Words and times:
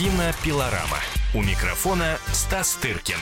Кинопилорама. 0.00 0.96
У 1.34 1.42
микрофона 1.42 2.16
Стас 2.32 2.74
Тыркин. 2.76 3.18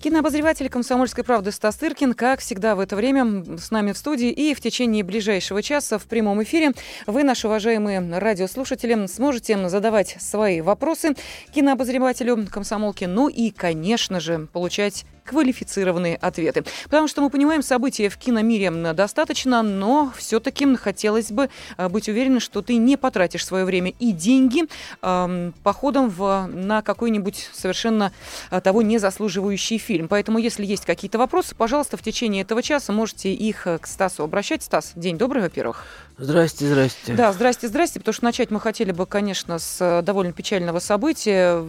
Кинообозреватель 0.00 0.68
«Комсомольской 0.68 1.24
правды» 1.24 1.50
Стас 1.50 1.74
Тыркин, 1.74 2.14
как 2.14 2.38
всегда 2.38 2.76
в 2.76 2.80
это 2.80 2.94
время 2.94 3.58
с 3.58 3.72
нами 3.72 3.90
в 3.90 3.98
студии 3.98 4.30
и 4.30 4.54
в 4.54 4.60
течение 4.60 5.02
ближайшего 5.02 5.60
часа 5.60 5.98
в 5.98 6.04
прямом 6.04 6.40
эфире 6.44 6.70
вы, 7.08 7.24
наши 7.24 7.48
уважаемые 7.48 8.16
радиослушатели, 8.16 9.06
сможете 9.08 9.68
задавать 9.68 10.16
свои 10.20 10.60
вопросы 10.60 11.16
кинообозревателю 11.52 12.46
комсомолки, 12.48 13.06
ну 13.06 13.26
и, 13.26 13.50
конечно 13.50 14.20
же, 14.20 14.46
получать 14.52 15.04
квалифицированные 15.28 16.16
ответы. 16.16 16.64
Потому 16.84 17.08
что 17.08 17.20
мы 17.22 17.30
понимаем, 17.30 17.62
события 17.62 18.08
в 18.08 18.16
киномире 18.16 18.70
достаточно, 18.94 19.62
но 19.62 20.12
все-таки 20.16 20.76
хотелось 20.76 21.30
бы 21.30 21.50
э, 21.76 21.88
быть 21.88 22.08
уверенным, 22.08 22.40
что 22.40 22.62
ты 22.62 22.76
не 22.76 22.96
потратишь 22.96 23.44
свое 23.44 23.64
время 23.64 23.92
и 23.98 24.12
деньги 24.12 24.64
э, 25.02 25.52
походом 25.62 26.10
в, 26.10 26.48
на 26.52 26.82
какой-нибудь 26.82 27.50
совершенно 27.52 28.12
э, 28.50 28.60
того 28.60 28.82
не 28.82 28.98
заслуживающий 28.98 29.78
фильм. 29.78 30.08
Поэтому, 30.08 30.38
если 30.38 30.64
есть 30.64 30.84
какие-то 30.84 31.18
вопросы, 31.18 31.54
пожалуйста, 31.54 31.96
в 31.96 32.02
течение 32.02 32.42
этого 32.42 32.62
часа 32.62 32.92
можете 32.92 33.32
их 33.32 33.66
э, 33.66 33.78
к 33.78 33.86
Стасу 33.86 34.24
обращать. 34.24 34.62
Стас, 34.62 34.92
день 34.94 35.18
добрый, 35.18 35.42
во-первых. 35.42 35.84
Здрасте, 36.20 36.66
здрасте. 36.66 37.14
Да, 37.14 37.32
здрасте, 37.32 37.68
здрасте, 37.68 38.00
потому 38.00 38.12
что 38.12 38.24
начать 38.24 38.50
мы 38.50 38.58
хотели 38.58 38.90
бы, 38.90 39.06
конечно, 39.06 39.60
с 39.60 39.76
э, 39.80 40.02
довольно 40.02 40.32
печального 40.32 40.80
события. 40.80 41.64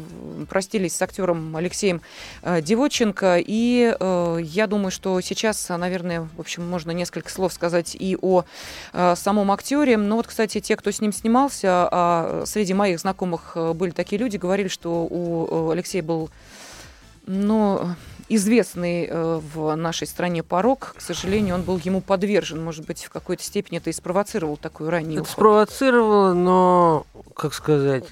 Простились 0.49 0.95
с 0.95 1.02
актером 1.03 1.55
Алексеем 1.55 2.02
Девоченко, 2.44 3.38
и 3.38 3.95
э, 3.99 4.39
я 4.41 4.66
думаю, 4.66 4.89
что 4.89 5.22
сейчас, 5.22 5.70
наверное, 5.70 6.27
в 6.35 6.39
общем, 6.39 6.67
можно 6.67 6.89
несколько 6.89 7.30
слов 7.30 7.53
сказать 7.53 7.95
и 7.99 8.17
о 8.20 8.44
э, 8.94 9.13
самом 9.16 9.52
актере. 9.52 9.98
Но 9.98 10.16
вот, 10.16 10.25
кстати, 10.25 10.59
те, 10.59 10.75
кто 10.75 10.89
с 10.89 11.00
ним 11.00 11.13
снимался, 11.13 11.88
а 11.91 12.44
среди 12.47 12.73
моих 12.73 13.00
знакомых 13.00 13.55
были 13.75 13.91
такие 13.91 14.17
люди, 14.17 14.38
говорили, 14.38 14.67
что 14.67 15.05
у 15.08 15.70
Алексея 15.70 16.02
был, 16.02 16.31
ну, 17.27 17.95
известный 18.30 19.05
э, 19.05 19.39
в 19.53 19.75
нашей 19.75 20.08
стране 20.08 20.44
порог. 20.44 20.94
К 20.97 21.02
сожалению, 21.02 21.55
он 21.55 21.63
был 21.63 21.77
ему 21.83 22.02
подвержен. 22.02 22.63
Может 22.63 22.86
быть, 22.86 23.03
в 23.03 23.09
какой-то 23.09 23.44
степени 23.44 23.80
это 23.80 23.89
и 23.89 23.94
спровоцировало 23.94 24.58
такую 24.58 24.89
раннюю. 24.89 25.21
Это 25.21 25.31
спровоцировало, 25.31 26.33
но, 26.33 27.05
как 27.36 27.53
сказать... 27.53 28.05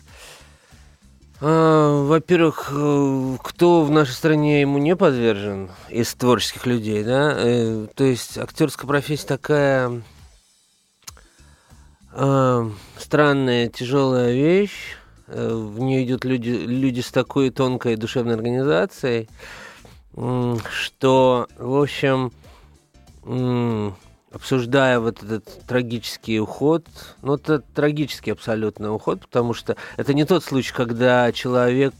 А, 1.39 2.03
во-первых, 2.03 2.71
э, 2.71 3.37
кто 3.43 3.83
в 3.83 3.91
нашей 3.91 4.13
стране 4.13 4.61
ему 4.61 4.79
не 4.79 4.95
подвержен 4.95 5.69
из 5.87 6.13
творческих 6.15 6.65
людей, 6.65 7.03
да? 7.03 7.35
Э, 7.37 7.87
то 7.93 8.03
есть 8.03 8.39
актерская 8.39 8.87
профессия 8.87 9.27
такая 9.27 10.01
э, 12.13 12.69
странная, 12.97 13.69
тяжелая 13.69 14.33
вещь. 14.33 14.95
Э, 15.27 15.53
в 15.53 15.79
нее 15.79 16.07
идут 16.07 16.25
люди, 16.25 16.49
люди 16.49 17.01
с 17.01 17.11
такой 17.11 17.51
тонкой 17.51 17.97
душевной 17.97 18.33
организацией 18.33 19.29
что, 20.17 21.47
в 21.57 21.79
общем, 21.79 22.31
обсуждая 24.31 24.99
вот 24.99 25.21
этот 25.21 25.45
трагический 25.67 26.39
уход, 26.39 26.85
ну, 27.21 27.35
это 27.35 27.59
трагический 27.59 28.31
абсолютно 28.31 28.93
уход, 28.93 29.21
потому 29.21 29.53
что 29.53 29.75
это 29.95 30.13
не 30.13 30.25
тот 30.25 30.43
случай, 30.43 30.73
когда 30.73 31.31
человек 31.31 31.93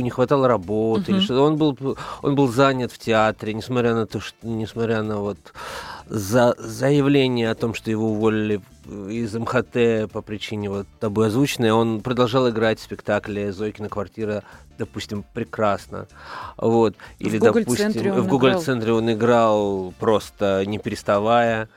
не 0.00 0.10
хватало 0.10 0.48
работы, 0.48 1.12
uh-huh. 1.12 1.16
или 1.16 1.20
что 1.20 1.42
он 1.42 1.56
был, 1.56 1.76
он 2.22 2.34
был 2.34 2.48
занят 2.48 2.92
в 2.92 2.98
театре, 2.98 3.54
несмотря 3.54 3.94
на 3.94 4.06
то, 4.06 4.20
что, 4.20 4.36
несмотря 4.42 5.02
на 5.02 5.18
вот 5.18 5.38
за 6.08 6.54
заявление 6.58 7.50
о 7.50 7.54
том, 7.54 7.74
что 7.74 7.90
его 7.90 8.10
уволили 8.10 8.60
из 9.08 9.34
МХТ 9.34 10.12
по 10.12 10.22
причине 10.22 10.68
вот 10.68 10.86
тобой 11.00 11.28
озвученной, 11.28 11.70
он 11.70 12.00
продолжал 12.00 12.50
играть 12.50 12.80
в 12.80 12.82
спектакле 12.82 13.52
«Зойкина 13.52 13.88
квартира», 13.88 14.42
допустим, 14.78 15.24
прекрасно. 15.32 16.08
Вот. 16.56 16.96
Или, 17.18 17.38
в 17.38 17.42
допустим, 17.42 17.92
в 17.92 18.26
Google-центре 18.26 18.92
он 18.92 19.12
играл 19.12 19.94
просто 19.98 20.64
не 20.66 20.78
переставая. 20.78 21.68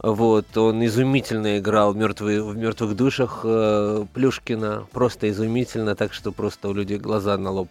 Вот, 0.00 0.56
он 0.56 0.84
изумительно 0.84 1.58
играл 1.58 1.92
мертвые, 1.92 2.42
в 2.42 2.56
мертвых 2.56 2.94
душах 2.94 3.40
э, 3.42 4.04
Плюшкина, 4.14 4.86
просто 4.92 5.28
изумительно, 5.28 5.96
так 5.96 6.12
что 6.12 6.30
просто 6.30 6.68
у 6.68 6.72
людей 6.72 6.98
глаза 6.98 7.36
на 7.36 7.50
лоб 7.50 7.68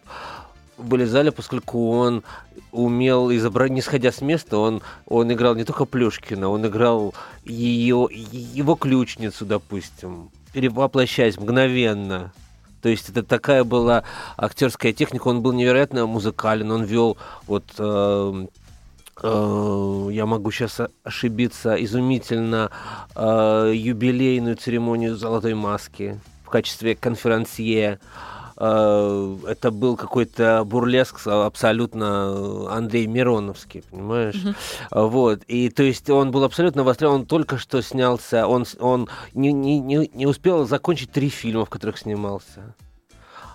вылезали, 0.77 1.29
поскольку 1.29 1.91
он 1.91 2.23
умел 2.71 3.31
изображать, 3.31 3.71
не 3.71 3.81
сходя 3.81 4.11
с 4.11 4.21
места, 4.21 4.57
он, 4.57 4.81
он 5.05 5.31
играл 5.31 5.55
не 5.55 5.63
только 5.63 5.85
Плюшкина, 5.85 6.49
он 6.49 6.67
играл 6.67 7.13
ее, 7.45 8.07
его 8.11 8.75
ключницу, 8.75 9.45
допустим, 9.45 10.29
перевоплощаясь 10.53 11.37
мгновенно. 11.37 12.33
То 12.81 12.89
есть 12.89 13.09
это 13.09 13.23
такая 13.23 13.63
была 13.63 14.03
актерская 14.37 14.93
техника, 14.93 15.29
он 15.29 15.41
был 15.41 15.53
невероятно 15.53 16.05
музыкален, 16.05 16.71
он 16.71 16.83
вел 16.83 17.17
вот 17.47 17.63
э, 17.79 18.47
я 19.23 20.25
могу 20.25 20.51
сейчас 20.51 20.79
ошибиться, 21.03 21.75
изумительно 21.83 22.69
э, 23.15 23.71
юбилейную 23.73 24.55
церемонию 24.57 25.15
золотой 25.15 25.55
маски 25.55 26.19
в 26.45 26.49
качестве 26.49 26.95
конферансье. 26.95 27.99
Э, 28.57 29.37
это 29.47 29.71
был 29.71 29.97
какой-то 29.97 30.63
бурлеск 30.65 31.25
абсолютно 31.25 32.71
Андрей 32.71 33.07
Мироновский, 33.07 33.83
понимаешь? 33.89 34.35
Uh-huh. 34.35 35.09
Вот. 35.09 35.43
И 35.47 35.69
то 35.69 35.83
есть 35.83 36.09
он 36.09 36.31
был 36.31 36.43
абсолютно 36.43 36.83
востребован, 36.83 37.21
он 37.21 37.25
только 37.25 37.57
что 37.57 37.81
снялся, 37.81 38.47
он, 38.47 38.65
он 38.79 39.09
не, 39.33 39.51
не, 39.51 39.81
не 40.13 40.25
успел 40.27 40.67
закончить 40.67 41.11
три 41.11 41.29
фильма, 41.29 41.65
в 41.65 41.69
которых 41.69 41.97
снимался. 41.97 42.75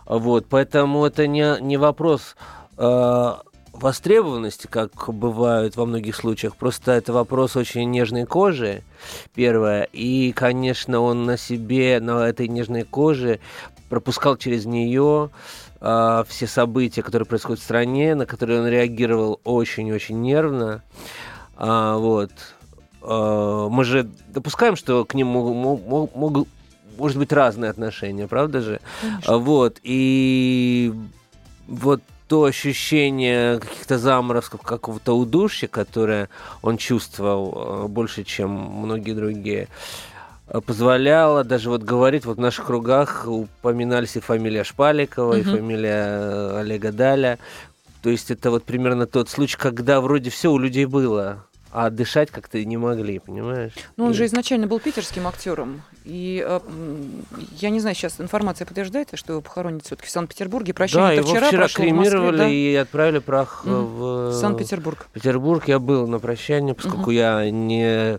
Вот. 0.06 0.46
Поэтому 0.48 1.04
это 1.06 1.26
не, 1.26 1.60
не 1.60 1.76
вопрос 1.76 2.36
э, 2.78 3.32
востребованности, 3.72 4.66
как 4.66 5.12
бывают 5.12 5.76
во 5.76 5.86
многих 5.86 6.16
случаях. 6.16 6.56
Просто 6.56 6.92
это 6.92 7.12
вопрос 7.12 7.56
очень 7.56 7.90
нежной 7.90 8.26
кожи, 8.26 8.82
первое. 9.34 9.88
И, 9.92 10.32
конечно, 10.32 11.00
он 11.00 11.24
на 11.24 11.36
себе, 11.36 11.98
на 12.00 12.28
этой 12.28 12.48
нежной 12.48 12.84
коже 12.84 13.40
пропускал 13.88 14.36
через 14.36 14.64
нее 14.64 15.30
э, 15.80 16.24
все 16.28 16.46
события, 16.46 17.02
которые 17.02 17.26
происходят 17.26 17.60
в 17.60 17.64
стране, 17.64 18.14
на 18.14 18.26
которые 18.26 18.60
он 18.60 18.68
реагировал 18.68 19.40
очень-очень 19.44 20.20
нервно. 20.20 20.82
А, 21.56 21.96
вот. 21.96 22.32
А, 23.02 23.68
мы 23.68 23.84
же 23.84 24.08
допускаем, 24.28 24.76
что 24.76 25.04
к 25.04 25.14
нему 25.14 25.52
могут, 25.52 26.14
могут, 26.14 26.48
может 26.98 27.18
быть 27.18 27.32
разные 27.32 27.70
отношения, 27.70 28.28
правда 28.28 28.60
же? 28.60 28.80
Конечно. 29.00 29.38
Вот. 29.38 29.78
И 29.82 30.92
вот 31.66 32.02
то 32.32 32.44
ощущение 32.44 33.58
каких-то 33.58 33.98
заморозков, 33.98 34.62
какого-то 34.62 35.12
удушья, 35.16 35.68
которое 35.68 36.30
он 36.62 36.78
чувствовал 36.78 37.52
а, 37.54 37.88
больше, 37.88 38.24
чем 38.24 38.50
многие 38.50 39.12
другие, 39.12 39.68
Э, 40.52 40.60
позволяла 40.60 41.44
даже 41.44 41.70
вот 41.70 41.82
говорить, 41.82 42.24
вот 42.24 42.36
в 42.36 42.40
наших 42.40 42.66
кругах 42.66 43.24
упоминались 43.26 44.16
и 44.16 44.20
фамилия 44.20 44.64
Шпаликова, 44.64 45.34
uh-huh. 45.34 45.40
и 45.40 45.42
фамилия 45.42 46.04
э, 46.06 46.60
Олега 46.60 46.92
Даля. 46.92 47.38
То 48.02 48.10
есть 48.10 48.30
это 48.30 48.50
вот 48.50 48.64
примерно 48.64 49.06
тот 49.06 49.28
случай, 49.28 49.56
когда 49.56 50.00
вроде 50.00 50.30
все 50.30 50.50
у 50.50 50.58
людей 50.58 50.84
было, 50.84 51.46
а 51.72 51.88
дышать 51.90 52.30
как-то 52.30 52.62
не 52.62 52.76
могли, 52.76 53.18
понимаешь? 53.18 53.72
Ну, 53.96 54.04
он 54.04 54.10
и... 54.12 54.14
же 54.14 54.26
изначально 54.26 54.66
был 54.66 54.78
питерским 54.78 55.26
актером. 55.26 55.82
И 56.04 56.44
э, 56.46 56.60
я 57.58 57.70
не 57.70 57.80
знаю, 57.80 57.96
сейчас 57.96 58.20
информация 58.20 58.66
подтверждает, 58.66 59.08
что 59.14 59.32
его 59.32 59.42
похоронят 59.42 59.84
все-таки 59.86 60.08
в 60.08 60.10
Санкт-Петербурге. 60.10 60.74
Прощание 60.74 61.08
да, 61.08 61.12
его 61.14 61.28
вчера, 61.30 61.48
вчера 61.48 61.68
кремировали 61.68 62.26
Москве, 62.26 62.38
да? 62.38 62.48
и 62.48 62.74
отправили 62.74 63.18
прах 63.20 63.62
mm. 63.64 63.84
в 63.84 64.32
Санкт-Петербург. 64.34 65.08
Петербург. 65.14 65.66
Я 65.66 65.78
был 65.78 66.06
на 66.06 66.18
прощание, 66.18 66.74
поскольку 66.74 67.10
uh-huh. 67.10 67.44
я 67.44 67.50
не 67.50 68.18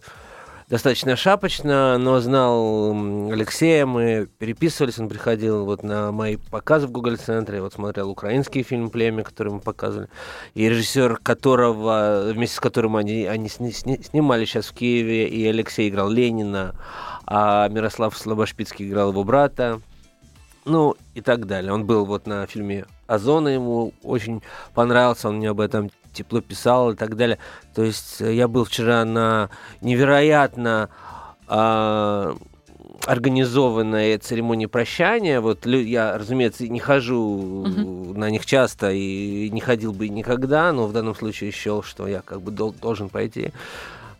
достаточно 0.73 1.15
шапочно, 1.15 1.99
но 1.99 2.19
знал 2.19 2.95
Алексея, 3.31 3.85
мы 3.85 4.27
переписывались, 4.39 4.97
он 4.97 5.07
приходил 5.07 5.65
вот 5.65 5.83
на 5.83 6.11
мои 6.11 6.37
показы 6.37 6.87
в 6.87 6.91
Google 6.91 7.17
центре 7.17 7.61
вот 7.61 7.73
смотрел 7.73 8.09
украинский 8.09 8.63
фильм 8.63 8.89
«Племя», 8.89 9.21
который 9.21 9.53
мы 9.53 9.59
показывали, 9.59 10.09
и 10.55 10.67
режиссер 10.67 11.17
которого, 11.17 12.31
вместе 12.33 12.55
с 12.55 12.59
которым 12.59 12.95
они, 12.95 13.25
они 13.25 13.49
сни, 13.49 13.71
сни, 13.71 14.01
снимали 14.01 14.45
сейчас 14.45 14.65
в 14.65 14.73
Киеве, 14.73 15.27
и 15.27 15.45
Алексей 15.45 15.89
играл 15.89 16.09
Ленина, 16.09 16.73
а 17.27 17.69
Мирослав 17.69 18.17
Слобошпицкий 18.17 18.89
играл 18.89 19.11
его 19.11 19.23
брата, 19.23 19.79
ну 20.65 20.95
и 21.13 21.21
так 21.21 21.45
далее. 21.45 21.73
Он 21.73 21.85
был 21.85 22.05
вот 22.05 22.27
на 22.27 22.45
фильме 22.47 22.85
«Озона», 23.07 23.49
ему 23.49 23.93
очень 24.03 24.41
понравился, 24.73 25.29
он 25.29 25.37
мне 25.37 25.49
об 25.49 25.59
этом 25.59 25.89
тепло 26.13 26.41
писал 26.41 26.91
и 26.91 26.95
так 26.95 27.15
далее. 27.15 27.39
То 27.73 27.83
есть 27.83 28.21
э, 28.21 28.33
я 28.33 28.47
был 28.47 28.65
вчера 28.65 29.03
на 29.03 29.49
невероятно 29.81 30.89
э, 31.47 32.33
организованной 33.05 34.17
церемонии 34.17 34.67
прощания. 34.67 35.41
Вот 35.41 35.65
я, 35.65 36.17
разумеется, 36.17 36.67
не 36.67 36.79
хожу 36.79 37.65
uh-huh. 37.65 38.17
на 38.17 38.29
них 38.29 38.45
часто 38.45 38.91
и 38.91 39.49
не 39.49 39.59
ходил 39.59 39.91
бы 39.91 40.07
никогда, 40.07 40.71
но 40.71 40.87
в 40.87 40.93
данном 40.93 41.15
случае 41.15 41.51
счел, 41.51 41.83
что 41.83 42.07
я 42.07 42.21
как 42.21 42.41
бы 42.41 42.51
дол- 42.51 42.75
должен 42.79 43.09
пойти. 43.09 43.51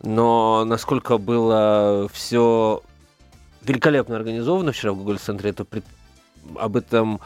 Но 0.02 0.64
насколько 0.66 1.16
было 1.16 2.08
все 2.12 2.82
великолепно 3.62 4.16
организовано 4.16 4.72
вчера 4.72 4.92
в 4.92 4.98
Google 4.98 5.16
центре, 5.16 5.50
это 5.50 5.64
об 6.56 6.76
этом 6.76 7.20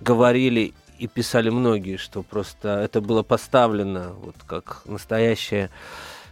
говорили 0.00 0.74
и 0.98 1.06
писали 1.06 1.50
многие, 1.50 1.96
что 1.96 2.22
просто 2.22 2.80
это 2.80 3.00
было 3.00 3.22
поставлено 3.22 4.12
вот 4.22 4.36
как 4.46 4.82
настоящее, 4.84 5.70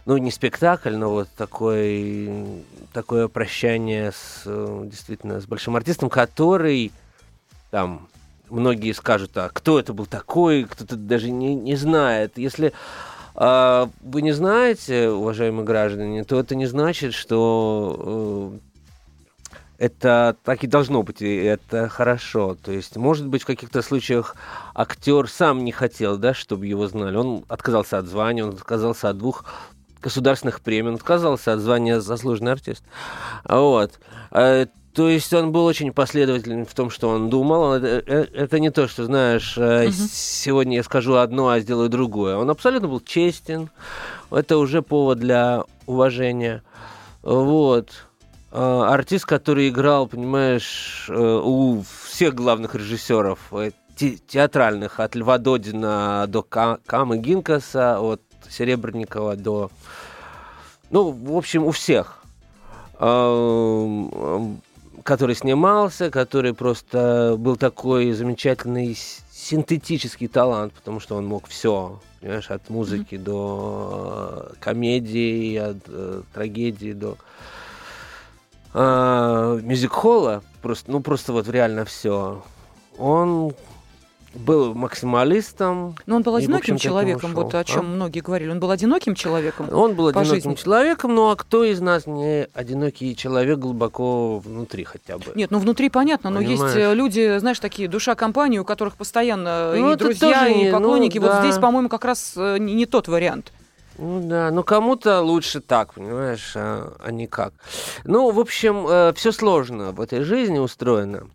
ну 0.05 0.17
не 0.17 0.31
спектакль, 0.31 0.95
но 0.95 1.09
вот 1.09 1.29
такой, 1.35 2.63
такое 2.93 3.27
прощание 3.27 4.11
с 4.11 4.43
действительно 4.85 5.41
с 5.41 5.45
большим 5.45 5.75
артистом, 5.75 6.09
который 6.09 6.91
там 7.69 8.07
многие 8.49 8.91
скажут, 8.93 9.31
а 9.35 9.49
кто 9.49 9.79
это 9.79 9.93
был 9.93 10.05
такой, 10.05 10.65
кто-то 10.65 10.95
даже 10.95 11.31
не, 11.31 11.55
не 11.55 11.75
знает. 11.75 12.37
Если 12.37 12.73
а, 13.35 13.89
вы 14.01 14.21
не 14.21 14.33
знаете, 14.33 15.09
уважаемые 15.09 15.65
граждане, 15.65 16.23
то 16.23 16.39
это 16.39 16.55
не 16.55 16.65
значит, 16.65 17.13
что 17.13 18.51
э, 18.53 18.70
это 19.81 20.37
так 20.43 20.63
и 20.63 20.67
должно 20.67 21.01
быть, 21.01 21.23
и 21.23 21.35
это 21.37 21.89
хорошо. 21.89 22.55
То 22.63 22.71
есть, 22.71 22.97
может 22.97 23.25
быть, 23.25 23.41
в 23.41 23.47
каких-то 23.47 23.81
случаях 23.81 24.35
актер 24.75 25.27
сам 25.27 25.63
не 25.63 25.71
хотел, 25.71 26.19
да, 26.19 26.35
чтобы 26.35 26.67
его 26.67 26.87
знали. 26.87 27.15
Он 27.15 27.45
отказался 27.47 27.97
от 27.97 28.05
звания, 28.05 28.45
он 28.45 28.51
отказался 28.51 29.09
от 29.09 29.17
двух 29.17 29.43
государственных 29.99 30.61
премий, 30.61 30.89
он 30.89 30.95
отказался 30.97 31.53
от 31.53 31.61
звания 31.61 31.99
заслуженный 31.99 32.51
артист. 32.51 32.83
Вот. 33.43 33.99
А 34.29 34.67
то 34.93 35.09
есть 35.09 35.33
он 35.33 35.51
был 35.51 35.65
очень 35.65 35.91
последователен 35.93 36.67
в 36.67 36.73
том, 36.75 36.91
что 36.91 37.09
он 37.09 37.31
думал. 37.31 37.73
Это, 37.73 38.03
э, 38.05 38.27
это 38.35 38.59
не 38.59 38.69
то, 38.69 38.87
что, 38.87 39.05
знаешь, 39.05 39.57
угу. 39.57 39.91
сегодня 40.11 40.75
я 40.75 40.83
скажу 40.83 41.15
одно, 41.15 41.49
а 41.49 41.59
сделаю 41.59 41.89
другое. 41.89 42.35
Он 42.35 42.51
абсолютно 42.51 42.87
был 42.87 42.99
честен. 42.99 43.71
Это 44.29 44.59
уже 44.59 44.83
повод 44.83 45.17
для 45.17 45.63
уважения. 45.87 46.61
Вот. 47.23 47.89
А, 48.51 48.93
артист, 48.93 49.25
который 49.25 49.69
играл, 49.69 50.07
понимаешь, 50.07 51.09
у 51.09 51.81
всех 52.05 52.35
главных 52.35 52.75
режиссеров 52.75 53.39
театральных, 53.95 54.99
от 54.99 55.15
Льва 55.15 55.37
Додина 55.37 56.25
до 56.27 56.41
Камы 56.41 57.17
Гинкаса, 57.17 57.99
от 57.99 58.21
Серебренникова 58.49 59.35
до... 59.35 59.69
Ну, 60.89 61.11
в 61.11 61.37
общем, 61.37 61.65
у 61.65 61.71
всех 61.71 62.17
который 65.03 65.35
снимался, 65.35 66.11
который 66.11 66.53
просто 66.53 67.35
был 67.37 67.55
такой 67.55 68.11
замечательный 68.11 68.97
синтетический 69.31 70.27
талант, 70.27 70.73
потому 70.73 70.99
что 70.99 71.15
он 71.15 71.25
мог 71.25 71.47
все, 71.47 71.99
понимаешь, 72.19 72.51
от 72.51 72.69
музыки 72.69 73.15
mm-hmm. 73.15 73.23
до 73.23 74.49
э, 74.51 74.53
комедии, 74.59 75.55
от 75.55 75.77
э, 75.87 76.21
трагедии 76.33 76.93
до 76.93 77.13
э, 77.13 77.15
мюзик-холла, 78.73 80.43
просто, 80.61 80.91
ну 80.91 81.01
просто 81.01 81.33
вот 81.33 81.47
реально 81.47 81.85
все. 81.85 82.43
Он 82.97 83.53
был 84.33 84.73
максималистом. 84.73 85.95
Но 86.05 86.15
он 86.15 86.23
был 86.23 86.35
одиноким 86.35 86.77
человеком, 86.77 87.33
вот 87.33 87.53
о 87.53 87.63
чем 87.63 87.81
а? 87.81 87.83
многие 87.83 88.21
говорили. 88.21 88.49
Он 88.49 88.59
был 88.59 88.71
одиноким 88.71 89.15
человеком. 89.15 89.67
Он 89.71 89.93
был 89.93 90.07
одиноким 90.07 90.35
жизни. 90.35 90.53
человеком, 90.55 91.15
ну 91.15 91.29
а 91.29 91.35
кто 91.35 91.63
из 91.63 91.81
нас 91.81 92.07
не 92.07 92.47
одинокий 92.53 93.15
человек 93.15 93.59
глубоко 93.59 94.39
внутри 94.39 94.83
хотя 94.83 95.17
бы? 95.17 95.25
Нет, 95.35 95.51
ну 95.51 95.59
внутри 95.59 95.89
понятно, 95.89 96.31
Понимаешь? 96.31 96.59
но 96.59 96.65
есть 96.65 96.77
э, 96.77 96.93
люди, 96.93 97.37
знаешь, 97.39 97.59
такие 97.59 97.87
душа 97.87 98.15
компании, 98.15 98.59
у 98.59 98.65
которых 98.65 98.95
постоянно 98.95 99.73
ну, 99.75 99.93
и 99.93 99.95
друзья, 99.95 100.47
и 100.47 100.65
не, 100.65 100.71
поклонники. 100.71 101.17
Ну, 101.17 101.25
да. 101.25 101.35
Вот 101.35 101.45
здесь, 101.45 101.59
по-моему, 101.59 101.89
как 101.89 102.05
раз 102.05 102.33
э, 102.37 102.57
не, 102.57 102.73
не 102.73 102.85
тот 102.85 103.07
вариант. 103.07 103.51
Ну 104.01 104.19
да, 104.19 104.49
ну 104.49 104.63
кому-то 104.63 105.21
лучше 105.21 105.61
так, 105.61 105.93
понимаешь, 105.93 106.53
а, 106.55 106.97
а 106.99 107.11
не 107.11 107.27
как. 107.27 107.53
Ну, 108.03 108.31
в 108.31 108.39
общем, 108.39 108.87
э, 108.87 109.13
все 109.15 109.31
сложно 109.31 109.91
в 109.91 110.01
этой 110.01 110.23
жизни 110.23 110.57
устроено. 110.57 111.29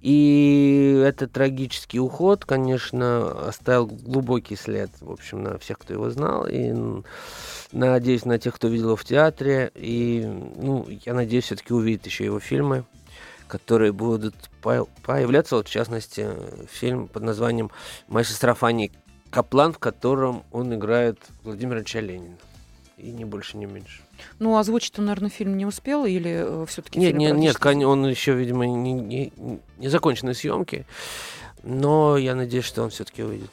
И 0.00 1.02
этот 1.04 1.32
трагический 1.32 1.98
уход, 1.98 2.46
конечно, 2.46 3.46
оставил 3.46 3.86
глубокий 3.86 4.56
след, 4.56 4.90
в 5.02 5.10
общем, 5.10 5.42
на 5.42 5.58
всех, 5.58 5.78
кто 5.78 5.92
его 5.92 6.08
знал. 6.08 6.46
И 6.46 6.72
надеюсь, 7.72 8.24
на 8.24 8.38
тех, 8.38 8.54
кто 8.54 8.68
видел 8.68 8.86
его 8.86 8.96
в 8.96 9.04
театре. 9.04 9.70
И, 9.74 10.24
ну, 10.24 10.86
я 11.04 11.12
надеюсь, 11.12 11.44
все-таки 11.44 11.74
увидеть 11.74 12.06
еще 12.06 12.24
его 12.24 12.40
фильмы, 12.40 12.84
которые 13.48 13.92
будут 13.92 14.34
появляться, 14.62 15.56
вот, 15.56 15.68
в 15.68 15.70
частности, 15.70 16.26
фильм 16.70 17.06
под 17.06 17.22
названием 17.22 17.70
«Моя 18.08 18.24
сестра 18.24 18.54
Фанни 18.54 18.90
Каплан», 19.34 19.72
в 19.72 19.78
котором 19.78 20.44
он 20.52 20.72
играет 20.72 21.18
Владимира 21.42 21.80
Ильича 21.80 21.98
Ленина. 21.98 22.36
И 22.96 23.10
не 23.10 23.24
больше, 23.24 23.56
не 23.56 23.66
меньше. 23.66 24.02
Ну, 24.38 24.56
озвучить 24.56 24.96
он, 25.00 25.06
наверное, 25.06 25.28
фильм 25.28 25.56
не 25.56 25.66
успел 25.66 26.04
или 26.04 26.44
э, 26.46 26.66
все-таки 26.68 27.00
Нет, 27.00 27.14
нет, 27.14 27.36
нет, 27.36 27.66
он 27.66 28.06
еще, 28.06 28.34
видимо, 28.34 28.64
не, 28.64 28.92
не, 28.92 29.32
не 29.78 29.88
закончены 29.88 30.34
съемки, 30.34 30.86
но 31.64 32.16
я 32.16 32.36
надеюсь, 32.36 32.64
что 32.64 32.84
он 32.84 32.90
все-таки 32.90 33.24
выйдет. 33.24 33.50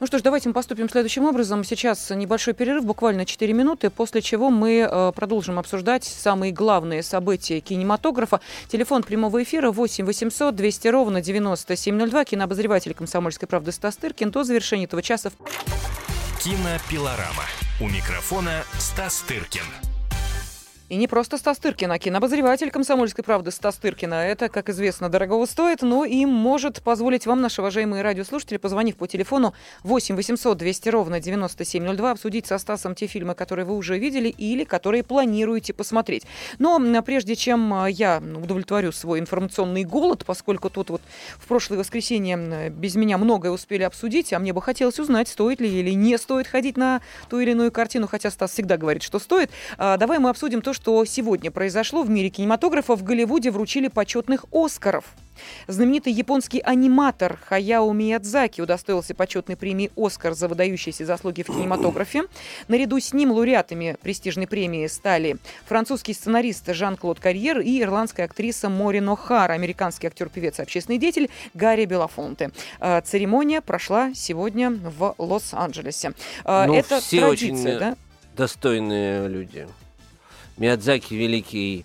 Ну 0.00 0.06
что 0.06 0.18
ж, 0.18 0.22
давайте 0.22 0.48
мы 0.48 0.54
поступим 0.54 0.88
следующим 0.88 1.24
образом. 1.24 1.64
Сейчас 1.64 2.10
небольшой 2.10 2.54
перерыв, 2.54 2.84
буквально 2.84 3.24
4 3.24 3.52
минуты, 3.52 3.90
после 3.90 4.22
чего 4.22 4.50
мы 4.50 4.88
э, 4.90 5.12
продолжим 5.14 5.58
обсуждать 5.58 6.04
самые 6.04 6.52
главные 6.52 7.02
события 7.02 7.60
кинематографа. 7.60 8.40
Телефон 8.68 9.02
прямого 9.02 9.42
эфира 9.42 9.70
8 9.70 10.04
800 10.04 10.54
200 10.54 10.88
ровно 10.88 11.20
9702. 11.20 12.24
Кинообозреватель 12.24 12.94
«Комсомольской 12.94 13.48
правды» 13.48 13.72
Стас 13.72 13.96
Тыркин. 13.96 14.30
До 14.30 14.44
завершения 14.44 14.84
этого 14.84 15.02
часа. 15.02 15.30
Кинопилорама. 16.42 17.44
У 17.80 17.88
микрофона 17.88 18.64
Стас 18.78 19.24
Тыркин. 19.26 19.97
И 20.88 20.96
не 20.96 21.06
просто 21.06 21.36
Стас 21.36 21.58
Тыркин, 21.58 21.92
а 21.92 21.98
кинообозреватель 21.98 22.70
«Комсомольской 22.70 23.22
правды» 23.22 23.50
Стас 23.50 23.76
Тыркина. 23.76 24.26
Это, 24.26 24.48
как 24.48 24.70
известно, 24.70 25.10
дорогого 25.10 25.44
стоит, 25.44 25.82
но 25.82 26.06
и 26.06 26.24
может 26.24 26.82
позволить 26.82 27.26
вам, 27.26 27.42
наши 27.42 27.60
уважаемые 27.60 28.02
радиослушатели, 28.02 28.56
позвонив 28.56 28.96
по 28.96 29.06
телефону 29.06 29.52
8 29.82 30.16
800 30.16 30.56
200 30.56 30.88
ровно 30.88 31.20
9702, 31.20 32.10
обсудить 32.10 32.46
со 32.46 32.56
Стасом 32.56 32.94
те 32.94 33.06
фильмы, 33.06 33.34
которые 33.34 33.66
вы 33.66 33.76
уже 33.76 33.98
видели 33.98 34.30
или 34.30 34.64
которые 34.64 35.02
планируете 35.02 35.74
посмотреть. 35.74 36.24
Но 36.58 36.80
прежде 37.02 37.36
чем 37.36 37.74
а, 37.74 37.90
я 37.90 38.16
удовлетворю 38.18 38.90
свой 38.92 39.20
информационный 39.20 39.84
голод, 39.84 40.24
поскольку 40.24 40.70
тут 40.70 40.88
вот 40.88 41.02
в 41.36 41.46
прошлое 41.48 41.78
воскресенье 41.78 42.70
без 42.70 42.94
меня 42.94 43.18
многое 43.18 43.52
успели 43.52 43.82
обсудить, 43.82 44.32
а 44.32 44.38
мне 44.38 44.54
бы 44.54 44.62
хотелось 44.62 44.98
узнать, 44.98 45.28
стоит 45.28 45.60
ли 45.60 45.68
или 45.68 45.90
не 45.90 46.16
стоит 46.16 46.46
ходить 46.46 46.78
на 46.78 47.02
ту 47.28 47.40
или 47.40 47.50
иную 47.50 47.70
картину, 47.72 48.06
хотя 48.06 48.30
Стас 48.30 48.52
всегда 48.52 48.78
говорит, 48.78 49.02
что 49.02 49.18
стоит. 49.18 49.50
А, 49.76 49.98
давай 49.98 50.18
мы 50.18 50.30
обсудим 50.30 50.62
то, 50.62 50.72
что 50.80 51.04
сегодня 51.04 51.50
произошло 51.50 52.04
в 52.04 52.08
мире 52.08 52.30
кинематографа, 52.30 52.94
в 52.94 53.02
Голливуде 53.02 53.50
вручили 53.50 53.88
почетных 53.88 54.44
Оскаров. 54.52 55.04
Знаменитый 55.66 56.12
японский 56.12 56.60
аниматор 56.60 57.36
Хаяо 57.46 57.92
Миядзаки 57.92 58.60
удостоился 58.60 59.12
почетной 59.12 59.56
премии 59.56 59.90
«Оскар» 59.96 60.34
за 60.34 60.46
выдающиеся 60.46 61.04
заслуги 61.04 61.42
в 61.42 61.46
кинематографе. 61.46 62.24
Наряду 62.68 63.00
с 63.00 63.12
ним 63.12 63.32
лауреатами 63.32 63.96
престижной 64.00 64.46
премии 64.46 64.86
стали 64.86 65.38
французский 65.66 66.14
сценарист 66.14 66.72
Жан-Клод 66.72 67.18
Карьер 67.18 67.58
и 67.58 67.82
ирландская 67.82 68.26
актриса 68.26 68.68
Морин 68.68 69.08
О'Хара, 69.08 69.50
американский 69.54 70.06
актер-певец 70.06 70.60
и 70.60 70.62
общественный 70.62 70.98
деятель 70.98 71.28
Гарри 71.54 71.86
Белафонте. 71.86 72.52
А, 72.78 73.00
церемония 73.00 73.62
прошла 73.62 74.12
сегодня 74.14 74.70
в 74.70 75.16
Лос-Анджелесе. 75.18 76.12
А, 76.44 76.66
ну, 76.66 76.74
Это 76.74 77.00
все 77.00 77.18
традиция, 77.20 77.56
очень 77.56 77.78
да? 77.78 77.96
достойные 78.36 79.26
люди. 79.26 79.66
Миядзаки 80.58 81.14
великий 81.14 81.84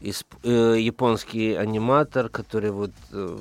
исп, 0.00 0.26
э, 0.44 0.76
японский 0.78 1.54
аниматор, 1.54 2.28
который 2.28 2.70
вот 2.70 2.92
э, 3.12 3.38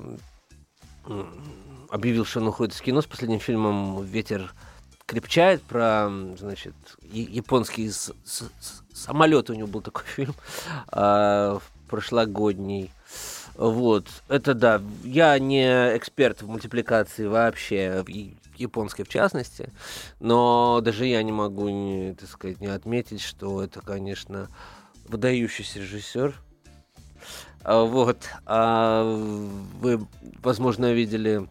объявил, 1.90 2.26
что 2.26 2.40
он 2.40 2.48
уходит 2.48 2.74
из 2.74 2.82
кино 2.82 3.02
с 3.02 3.06
последним 3.06 3.40
фильмом 3.40 4.04
«Ветер 4.04 4.54
крепчает» 5.06 5.62
про, 5.62 6.10
значит, 6.38 6.74
японский 7.12 7.90
с, 7.90 8.12
с, 8.24 8.50
самолет, 8.94 9.50
у 9.50 9.54
него 9.54 9.68
был 9.68 9.82
такой 9.82 10.04
фильм 10.16 10.34
э, 10.92 11.60
прошлогодний. 11.88 12.92
Вот, 13.56 14.08
это 14.28 14.54
да. 14.54 14.82
Я 15.04 15.38
не 15.40 15.96
эксперт 15.96 16.42
в 16.42 16.50
мультипликации 16.50 17.26
вообще, 17.28 18.04
японской 18.60 19.04
в 19.04 19.10
частности, 19.10 19.72
но 20.20 20.82
даже 20.82 21.06
я 21.06 21.22
не 21.24 21.32
могу 21.32 21.70
не, 21.70 22.14
так 22.14 22.30
сказать, 22.30 22.62
не 22.62 22.68
отметить, 22.68 23.22
что 23.22 23.64
это, 23.64 23.82
конечно, 23.82 24.50
выдающийся 25.08 25.80
режиссер. 25.80 26.36
А, 27.64 27.84
вот. 27.84 28.18
А 28.46 29.04
вы, 29.80 30.06
возможно, 30.42 30.94
видели 30.94 31.48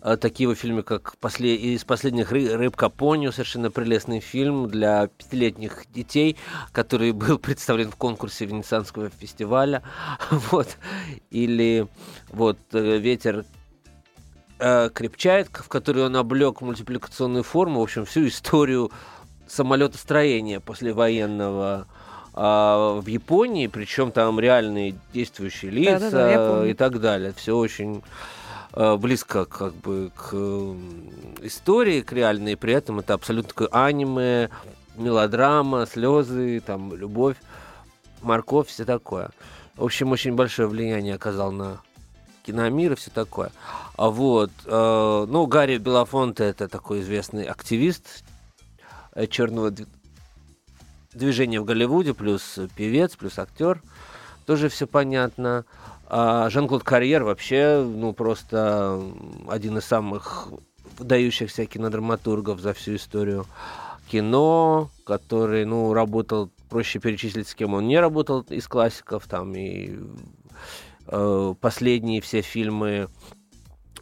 а, 0.00 0.18
такие 0.18 0.46
вот 0.48 0.58
фильмы, 0.58 0.82
как 0.82 1.16
после... 1.16 1.56
из 1.56 1.82
последних 1.84 2.30
«Рыбка 2.30 2.90
Поню», 2.90 3.32
совершенно 3.32 3.70
прелестный 3.70 4.20
фильм 4.20 4.68
для 4.68 5.06
пятилетних 5.06 5.84
детей, 5.94 6.36
который 6.72 7.12
был 7.12 7.38
представлен 7.38 7.90
в 7.90 7.96
конкурсе 7.96 8.44
Венецианского 8.44 9.08
фестиваля. 9.10 9.82
Вот. 10.30 10.76
Или 11.30 11.88
вот 12.30 12.58
э, 12.72 12.98
«Ветер 12.98 13.46
э, 14.64 14.90
крепчает, 14.90 15.48
в 15.52 15.68
которой 15.68 16.06
он 16.06 16.16
облег 16.16 16.62
мультипликационную 16.62 17.44
форму, 17.44 17.80
в 17.80 17.82
общем, 17.82 18.06
всю 18.06 18.26
историю 18.28 18.90
самолетостроения 19.46 20.58
послевоенного 20.58 21.86
а, 22.32 22.98
в 22.98 23.06
Японии, 23.06 23.66
причем 23.66 24.10
там 24.10 24.40
реальные 24.40 24.96
действующие 25.12 25.70
лица 25.70 26.10
Да-да-да, 26.10 26.66
и 26.66 26.72
так 26.72 26.98
далее. 26.98 27.34
Все 27.36 27.56
очень 27.56 28.02
а, 28.72 28.96
близко 28.96 29.44
как 29.44 29.74
бы 29.74 30.10
к 30.16 30.34
истории, 31.42 32.00
к 32.00 32.12
реальной, 32.12 32.52
и 32.52 32.56
при 32.56 32.72
этом 32.72 33.00
это 33.00 33.14
абсолютно 33.14 33.50
такое 33.50 33.68
аниме, 33.70 34.48
мелодрама, 34.96 35.86
слезы, 35.86 36.60
там, 36.64 36.94
любовь, 36.94 37.36
морковь, 38.22 38.68
все 38.68 38.86
такое. 38.86 39.28
В 39.76 39.84
общем, 39.84 40.10
очень 40.10 40.34
большое 40.34 40.68
влияние 40.68 41.16
оказал 41.16 41.52
на 41.52 41.80
киномир 42.44 42.92
и 42.92 42.96
все 42.96 43.10
такое. 43.10 43.50
А 43.96 44.10
вот, 44.10 44.50
э, 44.64 45.26
ну, 45.28 45.46
Гарри 45.46 45.78
Белофонте 45.78 46.44
это 46.44 46.68
такой 46.68 47.00
известный 47.00 47.44
активист 47.44 48.24
э, 49.14 49.26
черного 49.26 49.72
движения 51.12 51.60
в 51.60 51.64
Голливуде, 51.64 52.14
плюс 52.14 52.58
певец, 52.76 53.16
плюс 53.16 53.38
актер. 53.38 53.82
Тоже 54.46 54.68
все 54.68 54.86
понятно. 54.86 55.64
А 56.06 56.50
Жан-Клод 56.50 56.84
Карьер 56.84 57.24
вообще, 57.24 57.82
ну, 57.82 58.12
просто 58.12 59.00
один 59.48 59.78
из 59.78 59.84
самых 59.84 60.48
выдающихся 60.98 61.66
кинодраматургов 61.66 62.60
за 62.60 62.74
всю 62.74 62.96
историю 62.96 63.46
кино, 64.10 64.90
который, 65.04 65.64
ну, 65.64 65.94
работал, 65.94 66.50
проще 66.68 66.98
перечислить, 66.98 67.48
с 67.48 67.54
кем 67.54 67.74
он 67.74 67.88
не 67.88 67.98
работал 67.98 68.42
из 68.42 68.68
классиков, 68.68 69.26
там, 69.26 69.54
и 69.54 69.98
последние 71.60 72.20
все 72.20 72.40
фильмы 72.40 73.08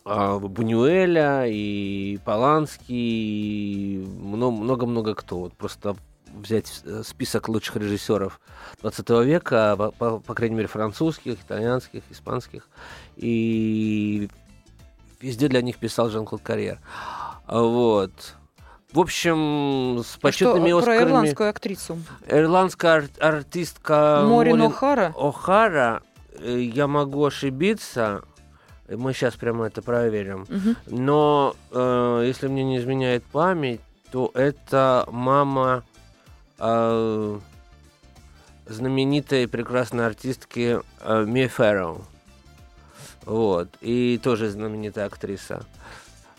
э, 0.04 0.38
Бунюэля, 0.38 1.46
и 1.46 2.18
Полански, 2.24 2.92
и 2.92 4.06
много-много 4.06 5.14
кто. 5.14 5.40
Вот 5.40 5.54
просто 5.54 5.96
взять 6.34 6.82
э, 6.84 7.02
список 7.04 7.48
лучших 7.48 7.76
режиссеров 7.76 8.40
20 8.80 9.10
века, 9.24 9.76
по, 9.76 9.90
по, 9.90 10.18
по 10.18 10.34
крайней 10.34 10.56
мере, 10.56 10.68
французских, 10.68 11.34
итальянских, 11.34 12.02
испанских, 12.10 12.68
и 13.16 14.28
везде 15.20 15.48
для 15.48 15.62
них 15.62 15.78
писал 15.78 16.10
Жан-Клод 16.10 16.42
Карьер. 16.42 16.78
Вот. 17.46 18.36
В 18.92 19.00
общем, 19.00 20.02
с 20.04 20.18
почетными 20.18 20.66
а 20.66 20.68
что, 20.68 20.78
Оскарами... 20.78 21.00
Про 21.00 21.08
ирландскую 21.08 21.48
актрису. 21.48 21.98
Ирландская 22.26 22.92
ар- 22.92 23.36
артистка 23.36 24.22
Морин 24.26 24.60
О'Хара. 24.60 25.14
О'Хара, 25.14 26.02
э, 26.02 26.11
я 26.44 26.86
могу 26.86 27.24
ошибиться, 27.24 28.22
мы 28.88 29.12
сейчас 29.12 29.34
прямо 29.34 29.66
это 29.66 29.82
проверим. 29.82 30.46
Мгм. 30.48 30.76
Но, 30.86 31.56
э, 31.70 32.24
если 32.26 32.48
мне 32.48 32.64
не 32.64 32.78
изменяет 32.78 33.24
память, 33.24 33.80
то 34.10 34.30
это 34.34 35.06
мама 35.10 35.84
э, 36.58 37.38
знаменитой 38.66 39.48
прекрасной 39.48 40.06
артистки 40.06 40.80
э, 41.00 41.24
Ми 41.24 41.46
Фэрроу. 41.46 42.04
Вот. 43.24 43.68
И 43.80 44.20
тоже 44.22 44.50
знаменитая 44.50 45.06
актриса. 45.06 45.64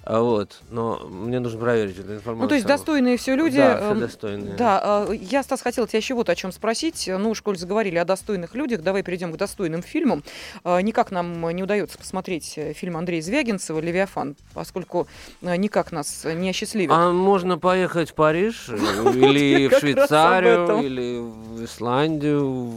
А 0.05 0.21
вот, 0.21 0.61
но 0.69 0.99
мне 1.09 1.39
нужно 1.39 1.59
проверить 1.59 1.97
эту 1.97 2.15
информацию. 2.15 2.43
Ну, 2.43 2.47
то 2.49 2.55
есть 2.55 2.67
достойные 2.67 3.15
все 3.15 3.35
люди. 3.35 3.57
Да, 3.57 3.77
все 3.77 3.91
эм, 3.91 3.99
достойные. 4.01 4.53
Да, 4.55 5.05
э, 5.07 5.15
я, 5.15 5.43
Стас, 5.43 5.61
хотела 5.61 5.87
тебя 5.87 5.99
еще 5.99 6.13
вот 6.13 6.29
о 6.29 6.35
чем 6.35 6.51
спросить. 6.51 7.07
Ну, 7.07 7.29
уж 7.29 7.41
коль 7.41 7.57
заговорили 7.57 7.97
о 7.97 8.03
достойных 8.03 8.53
людях, 8.53 8.81
давай 8.81 9.01
перейдем 9.03 9.31
к 9.31 9.37
достойным 9.37 9.81
фильмам. 9.81 10.23
Э, 10.65 10.81
Никак 10.81 11.11
нам 11.11 11.49
не 11.51 11.63
удается 11.63 11.97
посмотреть 11.97 12.53
э, 12.57 12.73
фильм 12.73 12.97
Андрея 12.97 13.21
Звягинцева 13.21 13.79
«Левиафан», 13.79 14.35
поскольку 14.53 15.07
э, 15.41 15.55
никак 15.55 15.93
нас 15.93 16.25
не 16.25 16.49
осчастливит. 16.49 16.91
А 16.91 17.13
можно 17.13 17.57
поехать 17.57 18.09
в 18.09 18.13
Париж, 18.13 18.65
э, 18.67 18.75
или 19.13 19.67
в 19.69 19.79
Швейцарию, 19.79 20.81
или 20.81 21.19
в 21.19 21.63
Исландию 21.63 22.73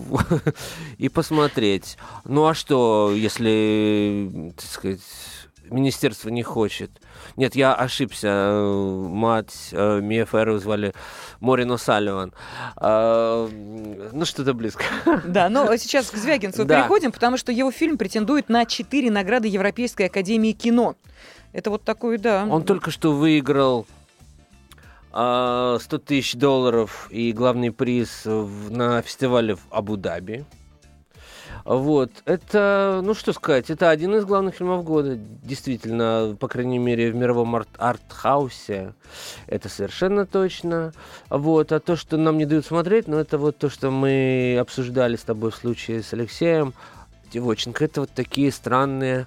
и 0.99 1.09
посмотреть. 1.09 1.97
Ну 2.25 2.47
а 2.47 2.55
что, 2.55 3.13
если, 3.13 4.53
так 4.57 4.71
сказать, 4.71 5.01
министерство 5.71 6.29
не 6.29 6.43
хочет? 6.43 6.91
Нет, 7.37 7.55
я 7.57 7.75
ошибся. 7.75 8.29
э, 8.29 9.07
Мать 9.09 9.69
э, 9.73 10.01
Мия 10.01 10.25
Ферру 10.27 10.59
звали 10.59 10.93
Морино 11.41 11.77
Салливан. 11.77 12.33
А, 12.77 13.49
Ну, 14.13 14.25
что-то 14.25 14.55
близко. 14.55 14.85
Да, 15.25 15.49
но 15.49 15.75
сейчас 15.77 16.11
к 16.11 16.17
Звягинцеву 16.17 16.67
Да. 16.67 16.81
переходим, 16.83 17.13
потому 17.13 17.37
что 17.37 17.53
его 17.53 17.71
фильм 17.71 17.99
претендует 17.99 18.49
на 18.49 18.65
четыре 18.67 19.11
награды 19.11 19.49
Европейской 19.49 20.07
Академии 20.07 20.53
кино. 20.53 20.97
Это 21.53 21.71
вот 21.71 21.83
такой, 21.83 22.19
да. 22.19 22.47
Он 22.49 22.63
только 22.65 22.91
что 22.91 23.13
выиграл 23.13 23.87
а, 25.13 25.79
100 25.81 25.99
тысяч 25.99 26.35
долларов 26.35 27.09
и 27.11 27.33
главный 27.33 27.73
приз 27.73 28.23
на 28.27 29.01
фестивале 29.03 29.57
в 29.57 29.61
Абу-Даби. 29.71 30.45
Вот, 31.67 32.13
это, 32.27 33.01
ну 33.03 33.13
что 33.13 33.33
сказать, 33.33 33.71
это 33.71 33.91
один 33.91 34.15
из 34.15 34.25
главных 34.25 34.55
фильмов 34.55 34.85
года, 34.85 35.17
действительно, 35.17 36.37
по 36.39 36.47
крайней 36.47 36.79
мере, 36.79 37.11
в 37.11 37.17
мировом 37.17 37.57
арт- 37.57 37.67
арт-хаусе, 37.77 38.95
это 39.49 39.69
совершенно 39.69 40.27
точно. 40.27 40.93
Вот, 41.29 41.73
а 41.73 41.81
то, 41.81 41.97
что 41.97 42.19
нам 42.19 42.39
не 42.39 42.47
дают 42.47 42.67
смотреть, 42.67 43.09
ну 43.09 43.17
это 43.17 43.37
вот 43.37 43.59
то, 43.59 43.69
что 43.69 43.91
мы 43.91 44.57
обсуждали 44.61 45.17
с 45.17 45.23
тобой 45.23 45.51
в 45.51 45.57
случае 45.57 46.05
с 46.05 46.13
Алексеем. 46.13 46.73
Девоченко, 47.33 47.85
это 47.85 48.03
вот 48.03 48.11
такие 48.11 48.53
странные 48.53 49.27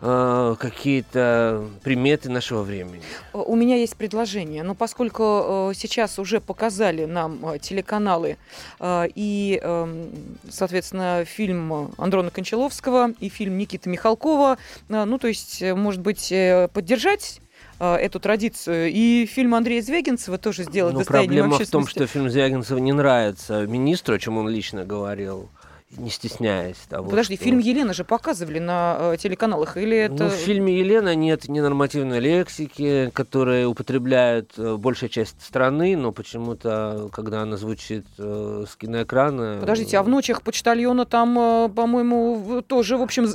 э, 0.00 0.56
какие-то 0.58 1.64
приметы 1.82 2.30
нашего 2.30 2.62
времени. 2.62 3.02
Э, 3.32 3.38
У 3.38 3.56
меня 3.56 3.76
есть 3.76 3.96
предложение, 3.96 4.62
но 4.62 4.74
поскольку 4.74 5.70
э, 5.70 5.72
сейчас 5.74 6.18
уже 6.18 6.40
показали 6.40 7.04
нам 7.04 7.58
телеканалы 7.60 8.36
э, 8.80 9.08
и, 9.14 9.60
эм, 9.62 10.10
соответственно, 10.50 11.24
фильм 11.24 11.92
Андрона 11.98 12.30
Кончаловского 12.30 13.12
и 13.20 13.28
фильм 13.28 13.58
Никиты 13.58 13.88
Михалкова, 13.90 14.58
э, 14.88 15.04
ну, 15.04 15.18
то 15.18 15.28
есть, 15.28 15.62
может 15.62 16.00
быть, 16.00 16.32
поддержать 16.72 17.40
эту 17.80 18.18
традицию. 18.18 18.90
И 18.90 19.26
фильм 19.26 19.54
Андрея 19.54 19.82
Звягинцева 19.82 20.36
тоже 20.36 20.64
сделать 20.64 20.94
Но 20.94 21.00
достоянием 21.00 21.44
проблема 21.44 21.64
в 21.64 21.70
том, 21.70 21.86
что 21.86 22.06
фильм 22.08 22.28
Звягинцева 22.28 22.78
не 22.78 22.92
нравится 22.92 23.66
министру, 23.66 24.16
о 24.16 24.18
чем 24.18 24.36
он 24.36 24.48
лично 24.48 24.84
говорил, 24.84 25.48
не 25.96 26.10
стесняясь 26.10 26.76
того. 26.88 27.08
Подожди, 27.08 27.36
что- 27.36 27.44
фильм 27.44 27.58
Елена 27.58 27.94
же 27.94 28.04
показывали 28.04 28.58
на 28.58 28.96
э, 29.14 29.16
телеканалах, 29.18 29.76
или 29.76 29.96
это... 29.96 30.24
Ну, 30.24 30.28
в 30.28 30.34
фильме 30.34 30.78
Елена 30.78 31.14
нет 31.14 31.48
ненормативной 31.48 32.20
лексики, 32.20 33.10
которую 33.14 33.70
употребляют 33.70 34.52
э, 34.58 34.76
большая 34.76 35.08
часть 35.08 35.42
страны, 35.42 35.96
но 35.96 36.12
почему-то, 36.12 37.08
когда 37.12 37.42
она 37.42 37.56
звучит 37.56 38.06
э, 38.18 38.64
с 38.70 38.76
киноэкрана... 38.76 39.58
Подождите, 39.60 39.96
а 39.98 40.02
в 40.02 40.08
ночах 40.08 40.42
почтальона 40.42 41.06
там, 41.06 41.38
э, 41.38 41.68
по-моему, 41.70 42.62
тоже, 42.66 42.98
в 42.98 43.02
общем, 43.02 43.26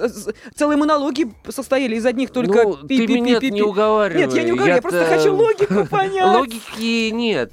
целые 0.56 0.78
монологи 0.78 1.34
состояли 1.50 1.96
из 1.96 2.06
одних 2.06 2.30
только 2.30 2.64
ну, 2.64 2.88
пи 2.88 3.00
ты 3.00 3.08
пи 3.08 3.22
меня 3.22 3.40
пи 3.40 3.52
не 3.52 3.64
уговаривай. 3.64 4.22
Нет, 4.22 4.34
я 4.34 4.44
не 4.44 4.52
уговариваю, 4.52 4.76
я 4.76 4.82
просто 4.82 5.00
Я-то- 5.00 5.16
хочу 5.18 5.36
логику 5.36 5.86
понять. 5.90 6.38
Логики 6.38 7.10
нет. 7.10 7.52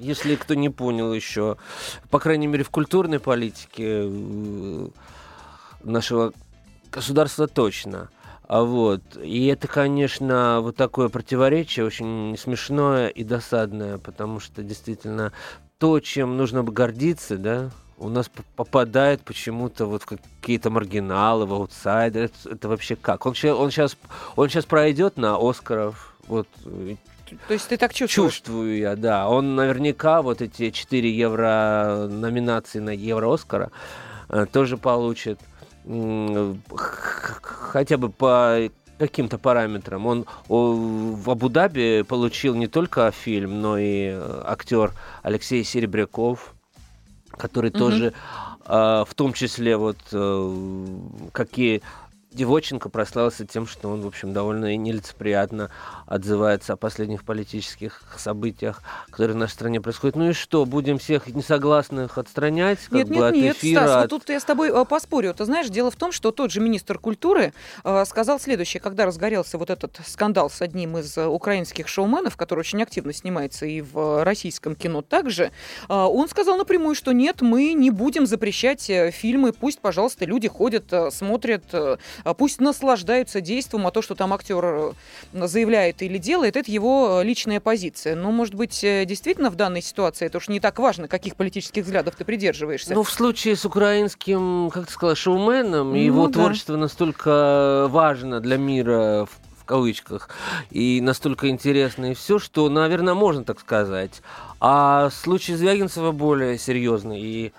Если 0.00 0.34
кто 0.36 0.54
не 0.54 0.70
понял 0.70 1.12
еще, 1.12 1.58
по 2.08 2.18
крайней 2.18 2.46
мере, 2.46 2.64
в 2.64 2.70
культурной 2.70 3.20
политике 3.20 4.04
э, 4.04 4.88
нашего 5.84 6.32
государства 6.90 7.46
точно. 7.46 8.08
А 8.48 8.62
вот. 8.62 9.02
И 9.22 9.46
это, 9.46 9.68
конечно, 9.68 10.60
вот 10.62 10.76
такое 10.76 11.08
противоречие 11.08 11.84
очень 11.84 12.34
смешное 12.38 13.08
и 13.08 13.24
досадное, 13.24 13.98
потому 13.98 14.40
что 14.40 14.62
действительно 14.62 15.32
то, 15.78 16.00
чем 16.00 16.36
нужно 16.36 16.62
бы 16.62 16.72
гордиться, 16.72 17.36
да, 17.36 17.70
у 17.98 18.08
нас 18.08 18.30
попадает 18.56 19.20
почему-то 19.20 19.84
вот 19.84 20.04
какие-то 20.04 20.70
маргиналы, 20.70 21.44
в 21.44 21.52
аутсайдеры. 21.52 22.24
Это, 22.24 22.54
это 22.54 22.68
вообще 22.68 22.96
как? 22.96 23.26
Он 23.26 23.32
он 23.32 23.70
сейчас, 23.70 23.96
он 24.34 24.48
сейчас 24.48 24.64
пройдет 24.64 25.18
на 25.18 25.36
Оскаров, 25.36 26.16
вот 26.26 26.48
То 27.48 27.54
есть 27.54 27.68
ты 27.68 27.76
так 27.76 27.92
чувствуешь? 27.94 28.34
Чувствую 28.34 28.78
я, 28.78 28.96
да. 28.96 29.28
Он 29.28 29.54
наверняка 29.54 30.22
вот 30.22 30.40
эти 30.42 30.70
4 30.70 31.10
евро 31.10 32.06
номинации 32.10 32.78
на 32.80 32.90
Евро-Оскара 32.90 33.70
э, 34.28 34.46
тоже 34.52 34.76
получит. 34.76 35.38
Хотя 37.42 37.96
бы 37.96 38.10
по 38.10 38.68
каким-то 38.98 39.38
параметрам. 39.38 40.06
Он 40.06 40.26
в 40.48 41.30
Абу-Даби 41.30 42.04
получил 42.06 42.54
не 42.54 42.66
только 42.66 43.10
фильм, 43.10 43.62
но 43.62 43.78
и 43.78 44.10
э, 44.12 44.42
актер 44.46 44.92
Алексей 45.22 45.64
Серебряков, 45.64 46.54
который 47.30 47.70
Мгм. 47.70 47.78
тоже 47.78 48.12
э, 48.66 49.04
в 49.08 49.14
том 49.14 49.32
числе 49.32 49.76
вот 49.78 49.96
какие 51.32 51.80
Девоченко 52.32 52.88
прославился 52.88 53.44
тем, 53.44 53.66
что 53.66 53.88
он, 53.88 54.02
в 54.02 54.06
общем, 54.06 54.32
довольно 54.32 54.76
нелицеприятно 54.76 55.70
отзывается 56.06 56.74
о 56.74 56.76
последних 56.76 57.24
политических 57.24 58.02
событиях, 58.16 58.82
которые 59.10 59.34
в 59.34 59.38
нашей 59.38 59.52
стране 59.52 59.80
происходят. 59.80 60.16
Ну 60.16 60.30
и 60.30 60.32
что, 60.32 60.64
будем 60.64 60.98
всех 60.98 61.26
несогласных 61.26 62.18
отстранять 62.18 62.78
как 62.84 62.92
нет, 62.92 63.08
бы, 63.08 63.14
нет, 63.16 63.24
от 63.24 63.34
нет, 63.34 63.56
эфира? 63.56 63.80
Стас, 63.80 63.90
от... 63.90 64.12
вот 64.12 64.20
тут 64.20 64.28
я 64.30 64.38
с 64.38 64.44
тобой 64.44 64.70
э, 64.70 64.84
поспорю. 64.84 65.34
Ты 65.34 65.44
знаешь, 65.44 65.68
дело 65.68 65.90
в 65.90 65.96
том, 65.96 66.12
что 66.12 66.30
тот 66.30 66.52
же 66.52 66.60
министр 66.60 66.98
культуры 66.98 67.52
э, 67.84 68.04
сказал 68.04 68.38
следующее, 68.38 68.80
когда 68.80 69.06
разгорелся 69.06 69.58
вот 69.58 69.70
этот 69.70 70.00
скандал 70.06 70.50
с 70.50 70.62
одним 70.62 70.98
из 70.98 71.16
э, 71.18 71.26
украинских 71.26 71.88
шоуменов, 71.88 72.36
который 72.36 72.60
очень 72.60 72.82
активно 72.82 73.12
снимается 73.12 73.66
и 73.66 73.80
в 73.80 74.22
российском 74.24 74.76
кино 74.76 75.02
также, 75.02 75.44
э, 75.44 75.50
он 75.88 76.28
сказал 76.28 76.56
напрямую, 76.56 76.94
что 76.94 77.12
нет, 77.12 77.42
мы 77.42 77.72
не 77.72 77.90
будем 77.90 78.26
запрещать 78.26 78.88
э, 78.88 79.10
фильмы, 79.10 79.52
пусть, 79.52 79.80
пожалуйста, 79.80 80.24
люди 80.24 80.48
ходят, 80.48 80.92
э, 80.92 81.10
смотрят, 81.10 81.64
э, 81.72 81.96
пусть 82.36 82.60
наслаждаются 82.60 83.40
действием, 83.40 83.86
а 83.86 83.90
то, 83.90 84.02
что 84.02 84.14
там 84.14 84.32
актер 84.32 84.64
э, 84.64 84.92
заявляет 85.32 86.02
или 86.02 86.18
делает, 86.18 86.56
это 86.56 86.70
его 86.70 87.20
э, 87.20 87.24
личная 87.24 87.60
позиция. 87.60 88.14
Но, 88.14 88.30
может 88.30 88.54
быть, 88.54 88.82
э, 88.84 89.04
действительно 89.04 89.50
в 89.50 89.56
данной 89.56 89.82
ситуации 89.82 90.26
это 90.26 90.38
уж 90.38 90.48
не 90.48 90.60
так 90.60 90.78
важно, 90.78 91.08
каких 91.08 91.36
политических 91.36 91.84
взглядов 91.84 92.14
ты 92.16 92.24
придерживаешься. 92.24 92.94
Ну, 92.94 93.02
в 93.02 93.10
случае 93.10 93.56
с 93.56 93.64
украинским, 93.64 94.70
как 94.70 94.86
ты 94.86 94.92
сказала, 94.92 95.16
шоуменом, 95.16 95.90
Ну 95.90 95.96
его 95.96 96.26
да. 96.26 96.34
творчество 96.34 96.76
настолько 96.76 97.86
важно 97.88 98.40
для 98.40 98.56
мира, 98.56 99.26
в, 99.26 99.62
в 99.62 99.64
кавычках, 99.64 100.28
и 100.70 101.00
настолько 101.00 101.48
интересно 101.48 102.12
и 102.12 102.14
все, 102.14 102.38
что, 102.38 102.68
наверное, 102.68 103.14
можно 103.14 103.44
так 103.44 103.60
сказать. 103.60 104.22
А 104.60 105.10
случай 105.10 105.54
Звягинцева 105.54 106.12
более 106.12 106.58
серьезный. 106.58 107.20
И 107.20 107.52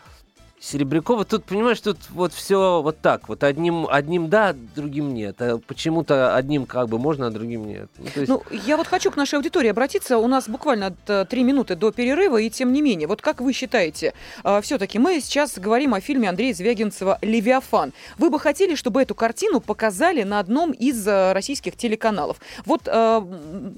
Серебрякова, 0.61 1.25
тут, 1.25 1.43
понимаешь, 1.45 1.81
тут 1.81 1.97
вот 2.11 2.33
все 2.33 2.81
вот 2.83 2.99
так. 2.99 3.27
Вот 3.27 3.43
одним, 3.43 3.87
одним 3.89 4.29
да, 4.29 4.55
другим 4.75 5.11
нет. 5.11 5.41
А 5.41 5.57
почему-то 5.57 6.35
одним 6.35 6.67
как 6.67 6.87
бы 6.87 6.99
можно, 6.99 7.27
а 7.27 7.29
другим 7.31 7.65
нет. 7.65 7.89
Ну, 7.97 8.05
есть... 8.15 8.27
Ну, 8.27 8.43
я 8.67 8.77
вот 8.77 8.85
хочу 8.85 9.09
к 9.09 9.15
нашей 9.15 9.35
аудитории 9.35 9.69
обратиться. 9.69 10.19
У 10.19 10.27
нас 10.27 10.47
буквально 10.47 10.95
э, 11.07 11.25
три 11.27 11.43
минуты 11.43 11.75
до 11.75 11.91
перерыва, 11.91 12.37
и 12.37 12.51
тем 12.51 12.73
не 12.73 12.83
менее, 12.83 13.07
вот 13.07 13.21
как 13.21 13.41
вы 13.41 13.53
считаете, 13.53 14.13
все-таки 14.61 14.99
мы 14.99 15.19
сейчас 15.19 15.57
говорим 15.57 15.95
о 15.95 15.99
фильме 15.99 16.29
Андрея 16.29 16.53
Звягинцева 16.53 17.17
«Левиафан». 17.23 17.91
Вы 18.19 18.29
бы 18.29 18.39
хотели, 18.39 18.75
чтобы 18.75 19.01
эту 19.01 19.15
картину 19.15 19.61
показали 19.61 20.21
на 20.21 20.39
одном 20.39 20.73
из 20.73 21.07
э, 21.07 21.33
российских 21.33 21.75
телеканалов? 21.75 22.37
Вот 22.65 22.81
э, 22.85 23.21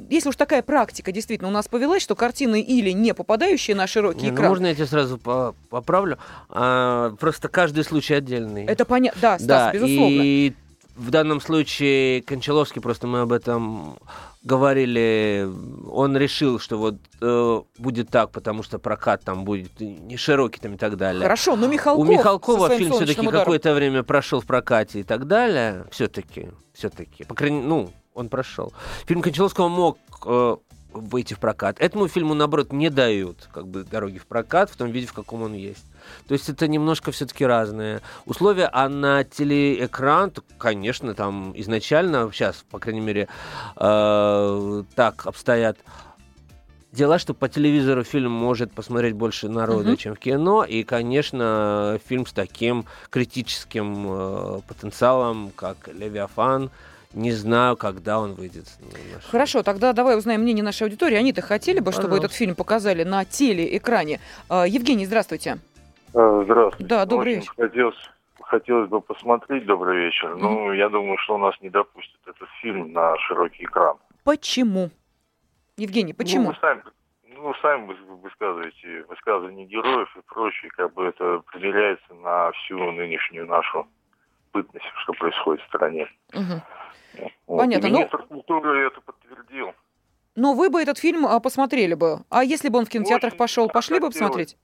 если 0.09 0.27
уж 0.27 0.35
такая 0.35 0.61
практика 0.61 1.13
действительно 1.13 1.47
у 1.47 1.53
нас 1.53 1.69
повелась, 1.69 2.03
что 2.03 2.15
картины 2.15 2.61
или 2.61 2.91
не 2.91 3.13
попадающие 3.13 3.73
на 3.73 3.87
широкий 3.87 4.23
Не, 4.23 4.31
ну, 4.31 4.35
экран, 4.35 4.49
можно 4.49 4.65
я 4.65 4.75
тебя 4.75 4.87
сразу 4.87 5.17
по- 5.17 5.55
поправлю? 5.69 6.17
А, 6.49 6.72
просто 7.19 7.47
каждый 7.49 7.83
случай 7.83 8.15
отдельный. 8.15 8.65
это 8.65 8.85
понятно. 8.85 9.21
Да, 9.21 9.39
Стас, 9.39 9.47
да, 9.47 9.73
безусловно. 9.73 10.21
и 10.21 10.53
в 10.95 11.09
данном 11.09 11.41
случае 11.41 12.21
Кончаловский, 12.21 12.81
просто 12.81 13.07
мы 13.07 13.21
об 13.21 13.31
этом 13.31 13.97
говорили, 14.43 15.49
он 15.89 16.17
решил, 16.17 16.59
что 16.59 16.77
вот 16.77 16.95
э, 17.21 17.61
будет 17.77 18.09
так, 18.09 18.31
потому 18.31 18.61
что 18.61 18.77
прокат 18.77 19.23
там 19.23 19.45
будет 19.45 19.79
не 19.79 20.17
широкий 20.17 20.59
там 20.59 20.73
и 20.73 20.77
так 20.77 20.97
далее. 20.97 21.23
Хорошо, 21.23 21.55
но 21.55 21.67
Михалков 21.67 22.05
У 22.05 22.11
Михалкова 22.11 22.69
фильм 22.69 22.91
«Солнечным 22.91 23.05
все-таки 23.05 23.27
ударом». 23.27 23.39
какое-то 23.45 23.73
время 23.73 24.03
прошел 24.03 24.41
в 24.41 24.45
прокате 24.45 24.99
и 24.99 25.03
так 25.03 25.27
далее. 25.27 25.85
Все-таки, 25.91 26.49
все-таки. 26.73 27.23
По 27.23 27.35
крайней 27.35 27.61
ну, 27.61 27.89
он 28.13 28.29
прошел. 28.29 28.73
Фильм 29.07 29.21
Кончаловского 29.21 29.69
мог 29.69 29.97
э, 30.25 30.57
выйти 30.91 31.33
в 31.33 31.39
прокат. 31.39 31.79
Этому 31.79 32.07
фильму, 32.07 32.33
наоборот, 32.33 32.73
не 32.73 32.89
дают 32.89 33.49
как 33.51 33.67
бы 33.67 33.83
дороги 33.83 34.17
в 34.17 34.27
прокат 34.27 34.69
в 34.69 34.75
том 34.75 34.91
виде, 34.91 35.07
в 35.07 35.13
каком 35.13 35.43
он 35.43 35.53
есть. 35.53 35.85
То 36.27 36.33
есть 36.33 36.49
это 36.49 36.67
немножко 36.67 37.11
все-таки 37.11 37.45
разные 37.45 38.01
условия, 38.25 38.69
а 38.71 38.89
на 38.89 39.23
телеэкран, 39.23 40.31
то, 40.31 40.43
конечно, 40.57 41.13
там 41.13 41.53
изначально, 41.55 42.29
сейчас, 42.33 42.63
по 42.69 42.79
крайней 42.79 43.01
мере, 43.01 43.27
э, 43.77 44.83
так 44.95 45.25
обстоят 45.25 45.77
дела, 46.91 47.17
что 47.17 47.33
по 47.33 47.49
телевизору 47.49 48.03
фильм 48.03 48.31
может 48.31 48.71
посмотреть 48.71 49.13
больше 49.15 49.49
народа, 49.49 49.89
Мгм. 49.89 49.97
чем 49.97 50.15
в 50.15 50.19
кино, 50.19 50.63
и, 50.63 50.83
конечно, 50.83 51.99
фильм 52.07 52.25
с 52.27 52.33
таким 52.33 52.85
критическим 53.09 54.05
э, 54.07 54.59
потенциалом, 54.67 55.51
как 55.55 55.89
«Левиафан», 55.91 56.69
не 57.13 57.31
знаю, 57.31 57.77
когда 57.77 58.19
он 58.19 58.33
выйдет. 58.33 58.65
Хорошо, 59.29 59.61
тогда 59.61 59.93
давай 59.93 60.17
узнаем 60.17 60.41
мнение 60.41 60.63
нашей 60.63 60.83
аудитории. 60.83 61.15
Они-то 61.15 61.41
хотели 61.43 61.79
бы, 61.79 61.91
чтобы 61.91 62.05
Пожалуйста. 62.07 62.25
этот 62.25 62.37
фильм 62.37 62.55
показали 62.55 63.03
на 63.03 63.23
телеэкране. 63.23 64.19
А, 64.49 64.65
Евгений, 64.67 65.05
здравствуйте. 65.05 65.59
А, 66.13 66.41
Здравствуйте. 66.43 66.87
Да, 66.87 67.05
добрый 67.05 67.37
Очень 67.37 67.49
Хотелось, 67.57 68.09
хотелось 68.41 68.89
бы 68.89 69.01
посмотреть 69.01 69.65
«Добрый 69.65 70.05
вечер». 70.05 70.35
Ну, 70.35 70.71
я 70.73 70.89
думаю, 70.89 71.17
что 71.19 71.35
у 71.35 71.37
нас 71.37 71.55
не 71.61 71.69
допустят 71.69 72.19
этот 72.27 72.47
фильм 72.61 72.91
на 72.91 73.17
широкий 73.19 73.63
экран. 73.65 73.97
Почему? 74.23 74.89
Евгений, 75.77 76.13
Ну, 76.13 76.17
почему? 76.17 76.47
вы 76.49 76.55
сами, 76.61 76.83
ну, 77.35 77.53
сами 77.61 77.87
вы- 77.87 78.15
высказываете 78.17 79.03
высказывания 79.09 79.65
героев 79.65 80.15
и 80.15 80.21
прочее, 80.27 80.69
как 80.71 80.93
бы 80.93 81.05
это 81.05 81.35
определяется 81.35 82.13
на 82.13 82.51
всю 82.51 82.77
нынешнюю 82.91 83.47
нашу 83.47 83.87
бытность, 84.53 84.85
что 85.03 85.13
происходит 85.13 85.63
в 85.63 85.67
стране. 85.67 86.07
Мгм. 86.31 86.61
Вот. 87.47 87.59
Понятно, 87.59 87.87
И 87.87 87.91
ну- 87.91 87.97
министр 87.97 88.23
культуры 88.23 88.85
это 88.87 89.01
подтвердил. 89.01 89.73
Но 90.35 90.53
вы 90.53 90.69
бы 90.69 90.81
этот 90.81 90.97
фильм 90.99 91.25
а, 91.27 91.39
посмотрели 91.39 91.93
бы. 91.95 92.19
А 92.29 92.43
если 92.43 92.69
бы 92.69 92.79
он 92.79 92.85
в 92.85 92.89
кинотеатрах 92.89 93.33
Очень 93.33 93.37
пошел, 93.39 93.67
пошли 93.69 93.99
бы 93.99 94.07
посмотреть? 94.07 94.57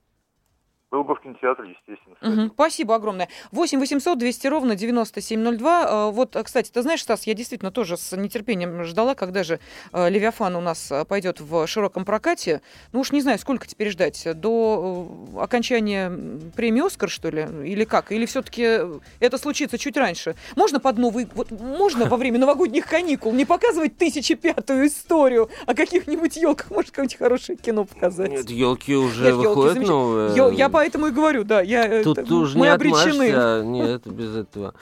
Был 0.91 1.03
бы 1.03 1.13
в 1.13 1.21
кинотеатре, 1.21 1.75
естественно. 1.87 2.15
Мгм, 2.21 2.51
Спасибо 2.55 2.95
огромное. 2.95 3.29
8 3.51 3.79
800 3.79 4.17
200 4.17 4.47
ровно 4.47 4.75
9702. 4.75 5.85
А, 5.87 6.09
Вот, 6.11 6.35
а, 6.35 6.43
кстати, 6.43 6.71
ты 6.71 6.81
знаешь, 6.81 7.03
Стас, 7.03 7.27
я 7.27 7.35
действительно 7.35 7.69
тоже 7.71 7.95
с 7.95 8.17
нетерпением 8.17 8.83
ждала, 8.85 9.13
когда 9.13 9.43
же 9.43 9.59
а, 9.91 10.09
«Левиафан» 10.09 10.55
у 10.55 10.61
нас 10.61 10.91
пойдет 11.07 11.41
в 11.41 11.67
широком 11.67 12.05
прокате. 12.05 12.61
Ну 12.91 13.01
уж 13.01 13.11
не 13.11 13.21
знаю, 13.21 13.37
сколько 13.37 13.67
теперь 13.67 13.89
ждать. 13.91 14.27
До 14.39 15.07
э, 15.35 15.39
окончания 15.41 16.11
премии 16.55 16.83
«Оскар», 16.85 17.07
что 17.09 17.29
ли? 17.29 17.41
Или 17.65 17.83
как? 17.83 18.11
Или 18.11 18.25
все-таки 18.25 18.79
это 19.19 19.37
случится 19.37 19.77
чуть 19.77 19.95
раньше? 19.95 20.35
Можно 20.55 20.79
под 20.79 20.97
новый... 20.97 21.27
Вот 21.35 21.51
можно 21.51 22.05
во 22.05 22.17
время 22.17 22.39
новогодних 22.39 22.87
каникул 22.87 23.31
не 23.33 23.45
показывать 23.45 23.95
тысячепятую 23.97 24.87
историю 24.87 25.49
о 25.67 25.75
каких-нибудь 25.75 26.35
елках? 26.37 26.71
Может, 26.71 26.89
какое-нибудь 26.91 27.17
хорошее 27.19 27.59
кино 27.59 27.85
показать? 27.85 28.31
Нет, 28.31 28.49
елки 28.49 28.95
уже 28.95 29.25
Нет, 29.25 29.35
выходят 29.35 29.77
замеч- 29.77 29.87
новые. 29.87 30.57
Я 30.57 30.69
поэтому 30.79 31.07
и 31.07 31.11
говорю, 31.11 31.43
да, 31.43 31.59
я, 31.59 31.85
э, 31.85 32.03
Тут 32.03 32.19
это- 32.19 32.33
уже 32.33 32.57
мы 32.57 32.67
не 32.67 32.71
обречены. 32.73 33.65
нет, 33.65 34.07
без 34.07 34.33
этого. 34.33 34.73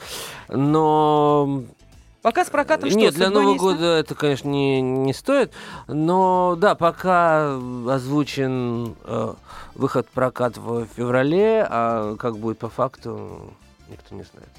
Но 0.47 1.63
Пока 2.21 2.45
с 2.45 2.49
прокатом 2.49 2.89
что, 2.89 2.99
Нет, 2.99 3.15
для 3.15 3.29
Нового 3.29 3.53
не 3.53 3.57
года 3.57 3.85
это, 3.97 4.13
конечно, 4.13 4.49
не, 4.49 4.81
не 4.81 5.13
стоит. 5.13 5.53
Но 5.87 6.55
да, 6.57 6.75
пока 6.75 7.55
озвучен 7.89 8.95
э, 9.05 9.33
выход 9.75 10.07
прокат 10.09 10.57
в 10.57 10.85
феврале, 10.95 11.65
а 11.67 12.15
как 12.17 12.37
будет 12.37 12.59
по 12.59 12.69
факту, 12.69 13.53
никто 13.89 14.15
не 14.15 14.23
знает. 14.23 14.49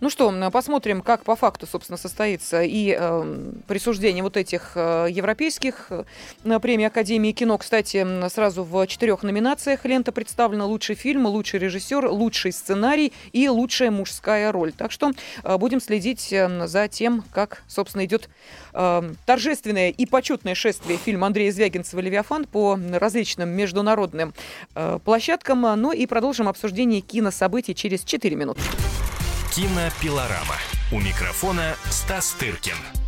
Ну 0.00 0.10
что, 0.10 0.32
посмотрим, 0.50 1.02
как 1.02 1.24
по 1.24 1.36
факту, 1.36 1.66
собственно, 1.66 1.96
состоится 1.96 2.62
и 2.62 2.96
э, 2.98 3.52
присуждение 3.66 4.22
вот 4.22 4.36
этих 4.36 4.72
э, 4.74 5.06
европейских 5.10 5.86
э, 5.90 6.04
на 6.44 6.60
премии 6.60 6.86
Академии 6.86 7.32
кино. 7.32 7.58
Кстати, 7.58 8.06
сразу 8.28 8.64
в 8.64 8.86
четырех 8.86 9.22
номинациях 9.22 9.84
лента 9.84 10.12
представлена 10.12 10.66
лучший 10.66 10.94
фильм, 10.94 11.26
лучший 11.26 11.60
режиссер, 11.60 12.06
лучший 12.06 12.52
сценарий 12.52 13.12
и 13.32 13.48
лучшая 13.48 13.90
мужская 13.90 14.52
роль. 14.52 14.72
Так 14.72 14.92
что 14.92 15.12
э, 15.42 15.56
будем 15.56 15.80
следить 15.80 16.32
э, 16.32 16.66
за 16.66 16.88
тем, 16.88 17.24
как, 17.32 17.62
собственно, 17.66 18.04
идет 18.04 18.28
э, 18.78 19.14
торжественное 19.26 19.90
и 19.90 20.06
почетное 20.06 20.54
шествие 20.54 20.98
фильма 20.98 21.26
Андрея 21.26 21.52
Звягинцева 21.52 22.00
«Левиафан» 22.00 22.44
по 22.44 22.78
различным 22.92 23.50
международным 23.50 24.32
э, 24.74 24.98
площадкам. 25.04 25.60
Ну 25.60 25.92
и 25.92 26.06
продолжим 26.06 26.48
обсуждение 26.48 27.00
кинособытий 27.00 27.74
через 27.74 28.04
4 28.04 28.36
минуты. 28.36 28.60
Кинопилорама. 29.54 30.56
У 30.92 31.00
микрофона 31.00 31.74
Стас 31.90 32.32
Тыркин. 32.38 33.07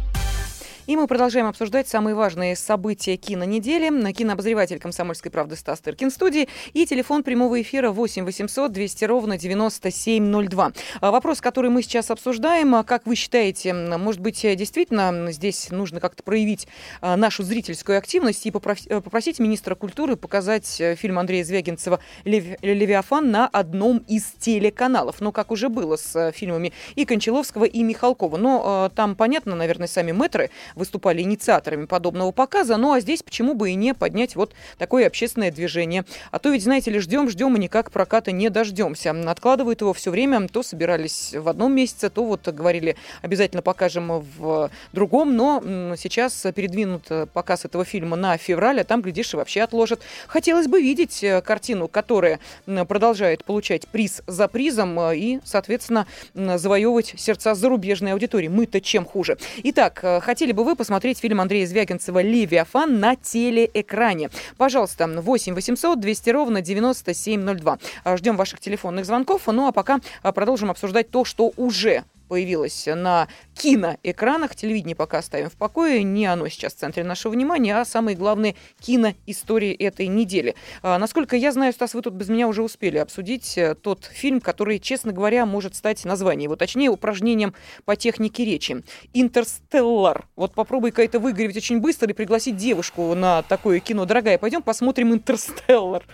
И 0.91 0.97
мы 0.97 1.07
продолжаем 1.07 1.47
обсуждать 1.47 1.87
самые 1.87 2.17
важные 2.17 2.57
события 2.57 3.17
кинонедели. 3.17 4.11
Кинообозреватель 4.11 4.81
«Комсомольской 4.81 5.31
правды» 5.31 5.55
Стас 5.55 5.79
Тыркин 5.79 6.11
студии. 6.11 6.49
И 6.73 6.85
телефон 6.85 7.23
прямого 7.23 7.63
эфира 7.63 7.93
8 7.93 8.25
800 8.25 8.73
200 8.73 9.05
ровно 9.05 9.39
9702. 9.39 10.73
А 11.01 11.11
Вопрос, 11.13 11.41
который 11.41 11.71
мы 11.71 11.85
сейчас 11.85 12.11
обсуждаем. 12.11 12.75
а 12.75 12.83
Как 12.83 13.07
вы 13.07 13.15
считаете, 13.15 13.73
может 13.73 14.21
быть, 14.21 14.43
действительно 14.43 15.31
здесь 15.31 15.71
нужно 15.71 16.01
как-то 16.01 16.25
проявить 16.25 16.67
а, 17.01 17.17
нашу 17.17 17.45
зрительскую 17.45 17.97
активность 17.97 18.45
и 18.45 18.49
э, 18.51 19.01
попросить 19.01 19.39
министра 19.39 19.77
культуры 19.77 20.17
показать 20.17 20.81
э, 20.81 20.97
фильм 20.97 21.21
Андрея 21.21 21.45
Звягинцева 21.45 22.01
«Лев- 22.25 22.59
«Левиафан» 22.63 23.31
на 23.31 23.47
одном 23.47 23.99
из 24.09 24.25
телеканалов. 24.41 25.21
Ну, 25.21 25.31
как 25.31 25.53
уже 25.53 25.69
было 25.69 25.95
с 25.95 26.17
э, 26.17 26.33
фильмами 26.33 26.73
и 26.97 27.05
Кончаловского, 27.05 27.67
и 27.67 27.81
Михалкова. 27.85 28.37
Но 28.39 28.91
там, 28.97 29.15
понятно, 29.15 29.55
наверное, 29.55 29.87
сами 29.87 30.11
мэтры 30.11 30.51
выступали 30.81 31.23
инициаторами 31.23 31.85
подобного 31.85 32.33
показа. 32.33 32.77
Ну 32.77 32.93
а 32.93 33.01
здесь 33.01 33.23
почему 33.23 33.55
бы 33.55 33.71
и 33.71 33.75
не 33.75 33.95
поднять 33.95 34.35
вот 34.35 34.55
такое 34.79 35.07
общественное 35.07 35.53
движение. 35.53 36.05
А 36.33 36.41
то 36.41 36.49
ведь, 36.51 36.65
знаете 36.65 36.91
ли, 36.91 36.99
ждем, 36.99 37.31
ждем 37.31 37.55
и 37.55 37.61
никак 37.61 37.93
проката 37.93 38.33
не 38.33 38.49
дождемся. 38.51 39.15
Откладывают 39.31 39.81
его 39.81 39.93
все 39.93 40.11
время, 40.11 40.49
то 40.49 40.65
собирались 40.65 41.35
в 41.35 41.49
одном 41.49 41.73
месяце, 41.75 42.11
то 42.11 42.25
вот 42.25 42.49
говорили, 42.49 42.97
обязательно 43.23 43.63
покажем 43.63 44.25
в 44.39 44.71
другом, 44.93 45.37
но 45.37 45.63
сейчас 45.97 46.47
передвинут 46.55 47.07
показ 47.33 47.65
этого 47.65 47.85
фильма 47.85 48.17
на 48.17 48.37
февраль, 48.37 48.81
а 48.81 48.85
там, 48.85 49.03
глядишь, 49.03 49.35
и 49.35 49.37
вообще 49.37 49.61
отложат. 49.63 50.01
Хотелось 50.27 50.67
бы 50.67 50.81
видеть 50.81 51.23
э, 51.23 51.43
картину, 51.43 51.89
которая 51.89 52.41
продолжает 52.89 53.45
получать 53.45 53.87
приз 53.89 54.23
за 54.27 54.49
призом 54.49 54.99
э, 54.99 55.17
и, 55.17 55.41
соответственно, 55.45 56.07
завоевывать 56.35 57.15
сердца 57.17 57.55
зарубежной 57.55 58.13
аудитории. 58.13 58.49
Мы-то 58.49 58.81
чем 58.81 59.05
хуже. 59.05 59.37
Итак, 59.65 60.01
э, 60.03 60.21
хотели 60.21 60.53
бы 60.53 60.60
вы 60.65 60.77
посмотреть 60.77 61.19
фильм 61.19 61.41
Андрея 61.41 61.67
Звягинцева 61.67 62.23
«Левиафан» 62.23 63.01
на 63.01 63.17
телеэкране? 63.17 64.31
Пожалуйста, 64.57 65.07
8 65.07 65.55
800 65.55 66.01
200 66.01 66.31
ровно 66.31 66.61
9702. 66.61 67.79
Ждем 68.17 68.37
ваших 68.37 68.61
телефонных 68.61 69.05
звонков. 69.07 69.43
Ну 69.47 69.67
а 69.67 69.73
пока 69.73 70.01
продолжим 70.23 70.71
обсуждать 70.71 71.11
то, 71.11 71.25
что 71.25 71.53
уже 71.57 72.05
появилось 72.31 72.87
на 72.87 73.27
киноэкранах. 73.55 74.55
Телевидение 74.55 74.95
пока 74.95 75.19
оставим 75.19 75.51
в 75.51 75.55
покое. 75.55 76.05
Не 76.05 76.27
оно 76.27 76.47
сейчас 76.47 76.75
в 76.75 76.77
центре 76.77 77.03
нашего 77.03 77.33
внимания, 77.33 77.77
а 77.77 77.85
самые 77.85 78.17
главные 78.17 78.55
киноистории 78.79 79.75
этой 79.75 80.07
недели. 80.07 80.55
А, 80.83 80.97
насколько 80.99 81.35
я 81.35 81.51
знаю, 81.51 81.73
Стас, 81.73 81.93
вы 81.93 82.03
тут 82.03 82.15
без 82.15 82.29
меня 82.29 82.47
уже 82.47 82.63
успели 82.63 82.99
обсудить 82.99 83.59
э, 83.59 83.75
тот 83.75 84.05
фильм, 84.05 84.41
который, 84.41 84.79
честно 84.79 85.13
говоря, 85.13 85.45
может 85.45 85.75
стать 85.75 86.05
названием, 86.05 86.51
его, 86.51 86.57
точнее, 86.57 86.89
упражнением 86.89 87.53
по 87.85 87.97
технике 87.97 88.45
речи. 88.45 88.85
«Интерстеллар». 89.13 90.29
Вот 90.37 90.55
попробуй-ка 90.55 91.03
это 91.03 91.19
выгореть 91.19 91.57
очень 91.57 91.81
быстро 91.81 92.09
и 92.11 92.13
пригласить 92.13 92.57
девушку 92.57 93.17
на 93.17 93.43
такое 93.43 93.81
кино. 93.81 94.05
Дорогая, 94.05 94.39
пойдем 94.39 94.63
посмотрим 94.63 95.13
«Интерстеллар». 95.13 96.05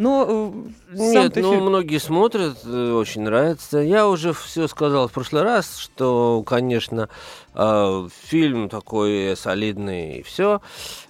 Но 0.00 0.24
э, 0.26 0.96
Нет, 0.96 1.36
ну, 1.36 1.52
фильм... 1.52 1.66
многие 1.66 1.98
смотрят, 1.98 2.56
э, 2.64 2.92
очень 2.92 3.20
нравится. 3.20 3.80
Я 3.80 4.08
уже 4.08 4.32
все 4.32 4.66
сказал 4.66 5.08
в 5.08 5.12
прошлый 5.12 5.42
раз, 5.42 5.76
что, 5.76 6.42
конечно, 6.46 7.10
э, 7.54 8.08
фильм 8.22 8.70
такой 8.70 9.36
солидный 9.36 10.20
и 10.20 10.22
все. 10.22 10.62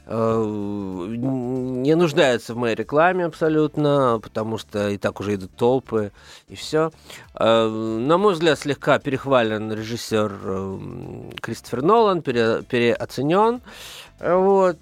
Не 0.08 1.94
нуждается 1.94 2.54
в 2.54 2.56
моей 2.56 2.74
рекламе 2.74 3.26
абсолютно, 3.26 4.18
потому 4.20 4.58
что 4.58 4.88
и 4.88 4.98
так 4.98 5.20
уже 5.20 5.36
идут 5.36 5.52
толпы, 5.52 6.10
и 6.48 6.56
все. 6.56 6.90
На 7.38 8.18
мой 8.18 8.32
взгляд, 8.32 8.58
слегка 8.58 8.98
перехвален 8.98 9.72
режиссер 9.72 11.36
Кристофер 11.40 11.82
Нолан, 11.82 12.22
пере, 12.22 12.62
переоценен. 12.68 13.60
Вот. 14.18 14.78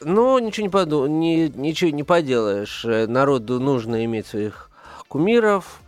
Но 0.00 0.38
ничего 0.38 0.66
не, 0.66 0.70
поду, 0.70 1.06
не, 1.06 1.48
ничего 1.48 1.90
не 1.90 2.02
поделаешь. 2.02 2.84
Э, 2.84 3.06
народу 3.06 3.60
нужно 3.60 4.04
иметь 4.04 4.26
своих 4.26 4.70
кумиров. 5.08 5.80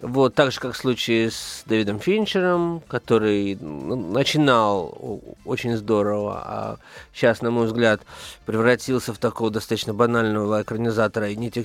Вот, 0.00 0.34
так 0.34 0.52
же, 0.52 0.60
как 0.60 0.74
в 0.74 0.76
случае 0.76 1.32
с 1.32 1.64
Дэвидом 1.66 1.98
Финчером, 1.98 2.80
который 2.86 3.56
начинал 3.56 5.20
очень 5.44 5.76
здорово, 5.76 6.42
а 6.44 6.76
сейчас, 7.12 7.42
на 7.42 7.50
мой 7.50 7.66
взгляд, 7.66 8.02
превратился 8.46 9.12
в 9.12 9.18
такого 9.18 9.50
достаточно 9.50 9.92
банального 9.94 10.62
экранизатора 10.62 11.30
и 11.30 11.64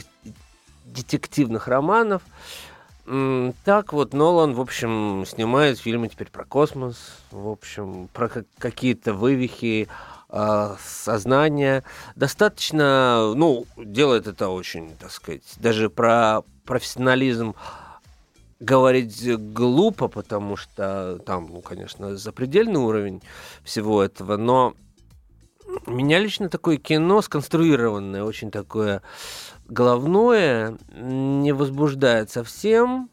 детективных 0.85 1.67
романов. 1.67 2.23
Так 3.05 3.93
вот, 3.93 4.13
Нолан, 4.13 4.53
в 4.55 4.61
общем, 4.61 5.25
снимает 5.27 5.77
фильмы 5.77 6.07
теперь 6.07 6.31
про 6.31 6.45
космос, 6.45 6.95
в 7.29 7.49
общем, 7.49 8.07
про 8.13 8.31
какие-то 8.57 9.13
вывихи, 9.13 9.89
э, 10.33 10.75
сознания. 10.83 11.83
Достаточно, 12.15 13.33
ну, 13.35 13.65
делает 13.77 14.27
это 14.27 14.49
очень, 14.49 14.95
так 14.97 15.11
сказать, 15.11 15.43
даже 15.57 15.89
про 15.89 16.41
профессионализм 16.65 17.55
говорить 18.59 19.37
глупо, 19.37 20.07
потому 20.07 20.55
что 20.55 21.19
там, 21.25 21.47
ну, 21.51 21.61
конечно, 21.61 22.17
запредельный 22.17 22.79
уровень 22.79 23.21
всего 23.63 24.01
этого, 24.01 24.37
но 24.37 24.73
меня 25.85 26.19
лично 26.19 26.49
такое 26.49 26.77
кино 26.77 27.21
сконструированное, 27.21 28.23
очень 28.23 28.51
такое 28.51 29.01
головное, 29.67 30.77
не 30.93 31.51
возбуждает 31.51 32.31
совсем 32.31 33.09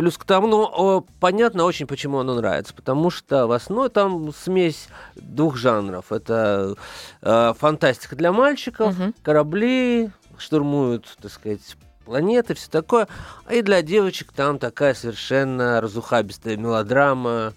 Плюс 0.00 0.16
к 0.16 0.24
тому, 0.24 0.46
ну, 0.46 1.06
понятно 1.20 1.64
очень, 1.64 1.86
почему 1.86 2.20
оно 2.20 2.34
нравится. 2.34 2.72
Потому 2.72 3.10
что 3.10 3.46
в 3.46 3.52
основе 3.52 3.90
там 3.90 4.32
смесь 4.32 4.88
двух 5.14 5.58
жанров. 5.58 6.10
Это 6.10 6.74
э, 7.20 7.52
фантастика 7.58 8.16
для 8.16 8.32
мальчиков, 8.32 8.98
угу. 8.98 9.12
корабли 9.22 10.10
штурмуют, 10.38 11.04
так 11.20 11.30
сказать, 11.30 11.76
планеты, 12.06 12.54
все 12.54 12.70
такое. 12.70 13.08
А 13.44 13.52
и 13.52 13.60
для 13.60 13.82
девочек 13.82 14.32
там 14.32 14.58
такая 14.58 14.94
совершенно 14.94 15.82
разухабистая 15.82 16.56
мелодрама 16.56 17.52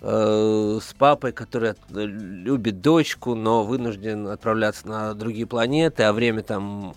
э, 0.00 0.78
с 0.82 0.92
папой, 0.94 1.30
который 1.30 1.76
любит 1.90 2.80
дочку, 2.80 3.36
но 3.36 3.62
вынужден 3.62 4.26
отправляться 4.26 4.88
на 4.88 5.14
другие 5.14 5.46
планеты, 5.46 6.02
а 6.02 6.12
время 6.12 6.42
там 6.42 6.96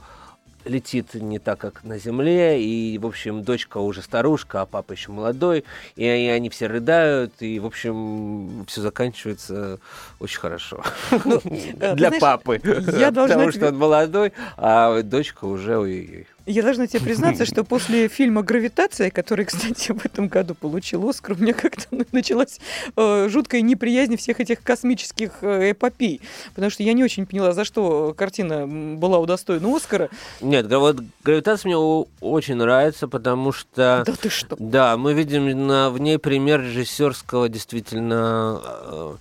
летит 0.69 1.13
не 1.15 1.39
так, 1.39 1.59
как 1.59 1.83
на 1.83 1.97
Земле, 1.97 2.63
и, 2.63 2.97
в 2.97 3.05
общем, 3.05 3.43
дочка 3.43 3.79
уже 3.79 4.01
старушка, 4.01 4.61
а 4.61 4.65
папа 4.65 4.93
еще 4.93 5.11
молодой, 5.11 5.65
и, 5.95 6.05
они 6.05 6.49
все 6.49 6.67
рыдают, 6.67 7.33
и, 7.39 7.59
в 7.59 7.65
общем, 7.65 8.65
все 8.67 8.81
заканчивается 8.81 9.79
очень 10.19 10.39
хорошо. 10.39 10.83
Ну, 11.25 11.41
Для 11.95 12.11
папы. 12.11 12.59
Потому 12.59 13.51
что 13.51 13.67
он 13.69 13.77
молодой, 13.77 14.33
а 14.57 15.01
дочка 15.01 15.45
уже 15.45 15.77
ой-ой-ой. 15.77 16.27
Я 16.49 16.63
должна 16.63 16.87
тебе 16.87 17.01
признаться, 17.01 17.45
что 17.45 17.63
после 17.63 18.07
фильма 18.07 18.41
«Гравитация», 18.41 19.11
который, 19.11 19.45
кстати, 19.45 19.91
в 19.91 20.03
этом 20.03 20.29
году 20.29 20.55
получил 20.55 21.07
Оскар, 21.07 21.37
у 21.37 21.41
меня 21.41 21.53
как-то 21.53 21.85
началась 22.11 22.59
э, 22.95 23.27
жуткая 23.29 23.61
неприязнь 23.61 24.17
всех 24.17 24.39
этих 24.39 24.63
космических 24.63 25.43
э, 25.43 25.71
эпопей. 25.73 26.21
Потому 26.55 26.71
что 26.71 26.81
я 26.81 26.93
не 26.93 27.03
очень 27.03 27.27
поняла, 27.27 27.51
за 27.51 27.65
что 27.65 28.15
картина 28.17 28.65
была 28.65 29.19
удостоена 29.19 29.75
Оскара. 29.75 30.09
Нет, 30.41 30.65
вот 30.73 30.97
«Гравитация» 31.23 31.69
мне 31.69 31.77
очень 32.19 32.55
нравится, 32.55 33.07
потому 33.07 33.51
что... 33.51 34.01
Да 34.03 34.13
ты 34.19 34.29
что? 34.31 34.55
Да, 34.57 34.97
мы 34.97 35.13
видим 35.13 35.67
на, 35.67 35.91
в 35.91 35.99
ней 35.99 36.17
пример 36.17 36.61
режиссерского 36.61 37.47
действительно... 37.47 39.19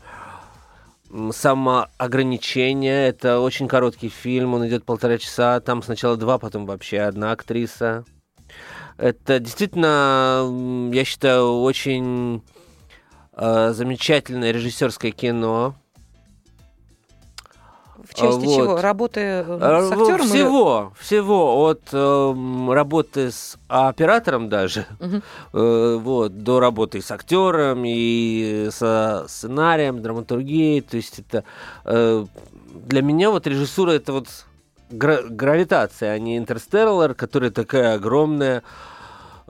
Самоограничение. 1.11 3.09
Это 3.09 3.41
очень 3.41 3.69
короткий 3.69 4.09
фильм, 4.09 4.55
он 4.55 4.67
идет 4.69 4.85
полтора 4.85 5.19
часа. 5.19 5.61
Там 5.61 5.83
сначала 5.83 6.17
два, 6.17 6.39
потом 6.39 6.67
вообще 6.67 7.01
одна 7.01 7.33
актриса. 7.33 8.05
Это 8.97 9.39
действительно, 9.39 10.91
я 10.93 11.05
считаю, 11.05 11.61
очень 11.61 12.43
э, 13.33 13.73
замечательное 13.73 14.51
режиссерское 14.51 15.13
кино. 15.13 15.77
Части 18.19 18.45
вот. 18.45 18.57
чего? 18.57 18.81
Работы 18.81 19.21
э, 19.21 19.45
с 19.89 19.93
актером? 19.93 20.27
Всего, 20.27 20.93
или... 20.95 21.05
всего. 21.05 21.67
От 21.69 21.83
э, 21.93 22.73
работы 22.73 23.31
с 23.31 23.57
оператором 23.69 24.49
даже, 24.49 24.87
угу. 25.01 25.23
э, 25.53 25.99
вот, 26.03 26.43
до 26.43 26.61
работы 26.61 27.01
с 27.01 27.11
актером 27.11 27.83
и 27.85 28.69
со 28.71 29.25
сценарием, 29.29 30.03
драматургией. 30.03 30.81
То 30.81 30.97
есть 30.97 31.19
это 31.21 31.45
э, 31.85 32.25
для 32.87 33.03
меня 33.03 33.31
вот 33.31 33.47
режиссура 33.47 33.93
это 33.93 34.13
вот 34.13 34.29
гравитация, 34.91 36.13
а 36.13 36.19
не 36.19 36.39
интерстеллар, 36.39 37.15
которая 37.15 37.51
такая 37.51 37.95
огромная 37.95 38.59
э, 38.59 38.63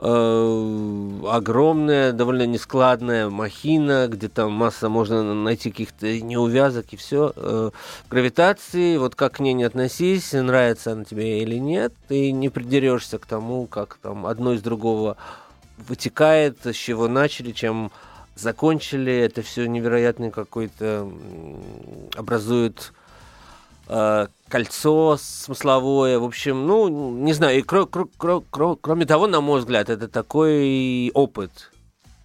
огромная, 0.01 2.13
довольно 2.13 2.45
нескладная 2.45 3.29
махина, 3.29 4.07
где 4.07 4.29
там 4.29 4.53
масса 4.53 4.87
можно 4.87 5.33
найти 5.33 5.71
каких-то 5.71 6.21
неувязок 6.21 6.93
и 6.93 6.95
все. 6.95 7.33
Э, 7.35 7.71
гравитации, 8.09 8.97
вот 8.97 9.15
как 9.15 9.33
к 9.33 9.39
ней 9.41 9.53
не 9.53 9.65
относись, 9.65 10.31
нравится 10.31 10.93
она 10.93 11.03
тебе 11.03 11.41
или 11.41 11.55
нет, 11.55 11.93
ты 12.07 12.31
не 12.31 12.47
придерешься 12.47 13.17
к 13.17 13.25
тому, 13.25 13.67
как 13.67 13.97
там 14.01 14.25
одно 14.25 14.53
из 14.53 14.61
другого 14.61 15.17
вытекает, 15.77 16.65
с 16.65 16.75
чего 16.75 17.09
начали, 17.09 17.51
чем 17.51 17.91
закончили. 18.35 19.13
Это 19.13 19.41
все 19.41 19.65
невероятный 19.65 20.31
какой-то 20.31 21.11
образует 22.15 22.93
э, 23.89 24.27
кольцо 24.49 25.17
смысловое, 25.19 26.19
в 26.19 26.23
общем, 26.23 26.67
ну, 26.67 26.89
не 26.89 27.33
знаю, 27.33 27.59
и 27.59 27.61
кро- 27.61 27.89
кро- 27.89 28.09
кро- 28.17 28.45
кро- 28.51 28.77
кроме 28.79 29.05
того, 29.05 29.27
на 29.27 29.41
мой 29.41 29.59
взгляд, 29.59 29.89
это 29.89 30.07
такой 30.07 31.11
опыт, 31.13 31.71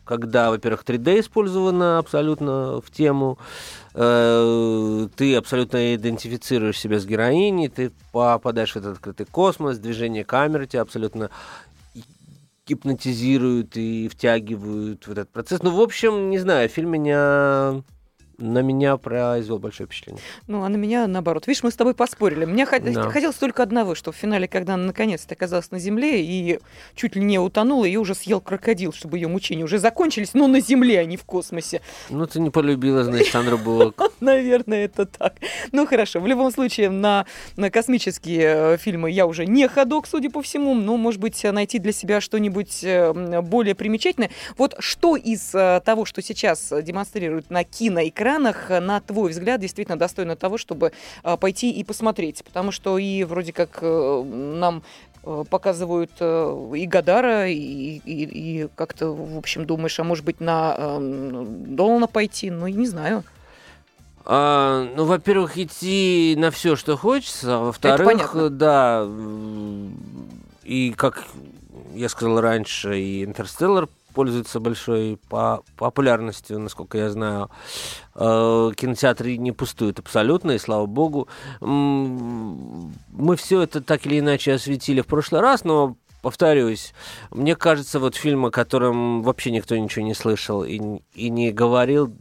когда, 0.04 0.50
во-первых, 0.50 0.84
3D 0.84 1.20
использовано 1.20 1.98
абсолютно 1.98 2.80
в 2.80 2.90
тему, 2.90 3.38
э, 3.94 5.08
ты 5.16 5.36
абсолютно 5.36 5.94
идентифицируешь 5.94 6.78
себя 6.78 6.98
с 6.98 7.06
героиней, 7.06 7.68
ты 7.68 7.92
попадаешь 8.12 8.72
в 8.72 8.76
этот 8.76 8.94
открытый 8.94 9.26
космос, 9.26 9.78
движение 9.78 10.24
камеры 10.24 10.66
тебя 10.66 10.82
абсолютно 10.82 11.30
гипнотизируют 12.66 13.76
и 13.76 14.08
втягивают 14.08 15.06
в 15.06 15.10
этот 15.10 15.28
процесс. 15.30 15.62
Ну, 15.62 15.70
в 15.70 15.80
общем, 15.80 16.30
не 16.30 16.38
знаю, 16.38 16.68
фильм 16.68 16.90
меня 16.90 17.82
на 18.38 18.60
меня 18.60 18.96
произвел 18.96 19.58
большое 19.58 19.86
впечатление. 19.86 20.22
Ну, 20.46 20.62
а 20.62 20.68
на 20.68 20.76
меня 20.76 21.06
наоборот. 21.06 21.46
Видишь, 21.46 21.62
мы 21.62 21.70
с 21.70 21.76
тобой 21.76 21.94
поспорили. 21.94 22.44
Мне 22.44 22.66
да. 22.66 23.10
хотелось 23.10 23.36
только 23.36 23.62
одного, 23.62 23.94
что 23.94 24.12
в 24.12 24.16
финале, 24.16 24.48
когда 24.48 24.74
она 24.74 24.86
наконец-то 24.86 25.34
оказалась 25.34 25.70
на 25.70 25.78
земле 25.78 26.24
и 26.24 26.58
чуть 26.94 27.16
ли 27.16 27.22
не 27.22 27.38
утонула, 27.38 27.84
ее 27.84 28.00
уже 28.00 28.14
съел 28.14 28.40
крокодил, 28.40 28.92
чтобы 28.92 29.18
ее 29.18 29.28
мучения 29.28 29.64
уже 29.64 29.78
закончились, 29.78 30.34
но 30.34 30.46
на 30.46 30.60
земле, 30.60 31.00
а 31.00 31.04
не 31.04 31.16
в 31.16 31.24
космосе. 31.24 31.80
Ну, 32.10 32.26
ты 32.26 32.40
не 32.40 32.50
полюбила, 32.50 33.04
значит, 33.04 33.28
Сандра 33.28 33.56
Буллок. 33.56 34.00
Наверное, 34.20 34.86
это 34.86 35.06
так. 35.06 35.34
Ну, 35.72 35.86
хорошо. 35.86 36.20
В 36.20 36.26
любом 36.26 36.50
случае, 36.50 36.90
на, 36.90 37.26
на 37.56 37.70
космические 37.70 38.74
э, 38.74 38.76
фильмы 38.78 39.10
я 39.10 39.26
уже 39.26 39.46
не 39.46 39.68
ходок, 39.68 40.06
судя 40.06 40.30
по 40.30 40.42
всему. 40.42 40.74
Но, 40.74 40.96
может 40.96 41.20
быть, 41.20 41.42
найти 41.44 41.78
для 41.78 41.92
себя 41.92 42.20
что-нибудь 42.20 42.82
э, 42.82 43.40
более 43.42 43.74
примечательное. 43.74 44.30
Вот 44.56 44.74
что 44.78 45.16
из 45.16 45.54
э, 45.54 45.80
того, 45.84 46.04
что 46.04 46.22
сейчас 46.22 46.72
демонстрируют 46.82 47.50
на 47.50 47.64
киноэкране, 47.64 48.23
экранах, 48.24 48.70
э, 48.70 48.80
на 48.80 49.00
твой 49.00 49.30
взгляд, 49.30 49.60
действительно 49.60 49.98
достойно 49.98 50.36
того, 50.36 50.58
чтобы 50.58 50.92
э, 51.22 51.36
пойти 51.36 51.70
и 51.70 51.84
посмотреть? 51.84 52.42
Потому 52.44 52.72
что 52.72 52.98
и 52.98 53.24
вроде 53.24 53.52
как 53.52 53.78
э, 53.82 54.22
нам 54.24 54.82
показывают 55.48 56.10
и 56.20 56.86
Гадара, 56.86 57.48
и, 57.48 57.56
и, 57.56 57.98
и 58.04 58.68
как-то, 58.76 59.08
в 59.08 59.38
общем, 59.38 59.64
думаешь, 59.64 59.98
а 59.98 60.04
может 60.04 60.22
быть, 60.22 60.38
на 60.38 60.74
э, 60.76 61.44
Долана 61.66 62.06
пойти? 62.06 62.50
Ну, 62.50 62.66
не 62.66 62.86
знаю. 62.86 63.24
А, 64.26 64.86
ну, 64.94 65.04
во-первых, 65.04 65.56
идти 65.56 66.34
на 66.36 66.50
все, 66.50 66.76
что 66.76 66.98
хочется. 66.98 67.56
А 67.56 67.58
во-вторых, 67.60 68.36
да, 68.50 69.08
и 70.62 70.92
как 70.94 71.24
я 71.94 72.10
сказал 72.10 72.42
раньше, 72.42 73.00
и 73.00 73.24
Интерстеллар 73.24 73.88
пользуется 74.14 74.60
большой 74.60 75.18
по 75.28 75.62
популярностью, 75.76 76.58
насколько 76.58 76.96
я 76.98 77.10
знаю. 77.10 77.50
Э, 78.14 78.70
кинотеатры 78.76 79.36
не 79.36 79.52
пустуют 79.52 79.98
абсолютно, 79.98 80.52
и 80.52 80.58
слава 80.58 80.86
богу. 80.86 81.28
Мы 81.60 83.36
все 83.36 83.62
это 83.62 83.80
так 83.80 84.06
или 84.06 84.20
иначе 84.20 84.52
осветили 84.54 85.00
в 85.00 85.06
прошлый 85.06 85.40
раз, 85.40 85.64
но 85.64 85.96
повторюсь, 86.22 86.94
мне 87.30 87.56
кажется, 87.56 88.00
вот 88.00 88.14
фильм, 88.14 88.46
о 88.46 88.50
котором 88.50 89.22
вообще 89.22 89.50
никто 89.50 89.76
ничего 89.76 90.04
не 90.04 90.14
слышал 90.14 90.64
и, 90.64 90.80
и 91.14 91.28
не 91.28 91.52
говорил, 91.52 92.14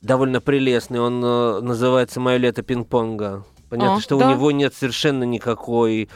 довольно 0.00 0.40
прелестный. 0.40 1.00
Он 1.00 1.22
э, 1.24 1.60
называется 1.60 2.20
«Мое 2.20 2.38
лето 2.38 2.62
пинг-понга». 2.62 3.44
Понятно, 3.68 3.96
а, 3.96 4.00
что 4.00 4.16
да. 4.16 4.28
у 4.28 4.30
него 4.30 4.52
нет 4.52 4.74
совершенно 4.74 5.24
никакой 5.24 6.08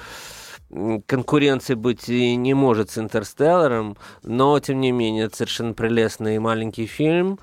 конкуренции 1.06 1.74
быть 1.74 2.08
и 2.08 2.36
не 2.36 2.54
может 2.54 2.90
с 2.90 2.98
«Интерстелларом», 2.98 3.96
но, 4.22 4.58
тем 4.60 4.80
не 4.80 4.92
менее, 4.92 5.24
это 5.24 5.36
совершенно 5.36 5.74
прелестный 5.74 6.38
маленький 6.38 6.86
фильм 6.86 7.38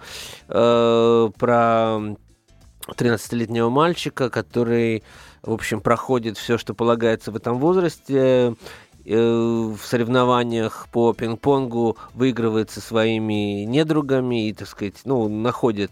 э, 0.48 1.30
про 1.38 2.00
13-летнего 2.88 3.70
мальчика, 3.70 4.30
который, 4.30 5.04
в 5.42 5.52
общем, 5.52 5.82
проходит 5.82 6.38
все, 6.38 6.58
что 6.58 6.74
полагается 6.74 7.32
в 7.32 7.36
этом 7.36 7.60
возрасте, 7.60 8.56
э, 9.06 9.16
в 9.16 9.80
соревнованиях 9.84 10.88
по 10.92 11.12
пинг-понгу 11.14 11.98
выигрывает 12.14 12.72
со 12.72 12.80
своими 12.80 13.66
недругами 13.66 14.48
и, 14.48 14.54
так 14.54 14.70
сказать, 14.70 15.02
ну, 15.04 15.28
находит 15.28 15.92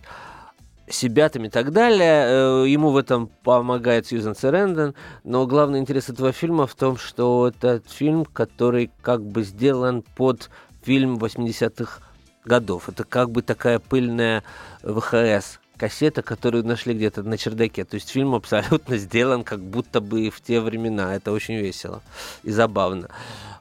себя 0.87 1.29
там 1.29 1.45
и 1.45 1.49
так 1.49 1.71
далее. 1.71 2.25
Э, 2.27 2.65
ему 2.67 2.91
в 2.91 2.97
этом 2.97 3.27
помогает 3.43 4.07
Сьюзан 4.07 4.35
Сэрендон. 4.35 4.95
Но 5.23 5.47
главный 5.47 5.79
интерес 5.79 6.09
этого 6.09 6.31
фильма 6.31 6.67
в 6.67 6.75
том, 6.75 6.97
что 6.97 7.47
это 7.47 7.81
фильм, 7.87 8.25
который 8.25 8.91
как 9.01 9.23
бы 9.23 9.43
сделан 9.43 10.03
под 10.15 10.49
фильм 10.83 11.15
80-х 11.15 12.01
годов. 12.45 12.89
Это 12.89 13.03
как 13.03 13.31
бы 13.31 13.41
такая 13.41 13.79
пыльная 13.79 14.43
ВХС 14.83 15.59
кассета, 15.77 16.21
которую 16.21 16.65
нашли 16.65 16.93
где-то 16.93 17.23
на 17.23 17.37
чердаке. 17.37 17.85
То 17.85 17.95
есть 17.95 18.09
фильм 18.09 18.35
абсолютно 18.35 18.97
сделан 18.97 19.43
как 19.43 19.61
будто 19.61 20.01
бы 20.01 20.29
в 20.29 20.41
те 20.41 20.61
времена. 20.61 21.15
Это 21.15 21.31
очень 21.31 21.55
весело 21.55 22.01
и 22.43 22.51
забавно. 22.51 23.09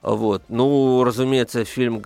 Вот. 0.03 0.43
Ну, 0.49 1.03
разумеется, 1.05 1.65
фильм 1.65 2.03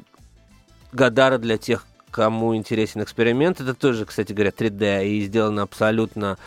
Гадара 0.92 1.38
для 1.38 1.58
тех, 1.58 1.86
кому 2.10 2.56
интересен 2.56 3.02
эксперимент, 3.02 3.60
это 3.60 3.74
тоже, 3.74 4.04
кстати 4.04 4.32
говоря, 4.32 4.50
3D 4.50 5.06
и 5.06 5.22
сделано 5.22 5.62
абсолютно, 5.62 6.38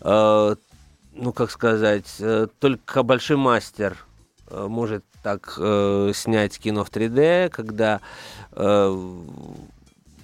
э, 0.00 0.56
ну 1.12 1.32
как 1.32 1.50
сказать, 1.50 2.16
э, 2.20 2.48
только 2.58 3.02
большой 3.02 3.36
мастер 3.36 3.96
э, 4.48 4.66
может 4.68 5.04
так 5.22 5.54
э, 5.58 6.12
снять 6.14 6.58
кино 6.58 6.84
в 6.84 6.90
3D, 6.90 7.48
когда 7.50 8.00
э, 8.52 9.12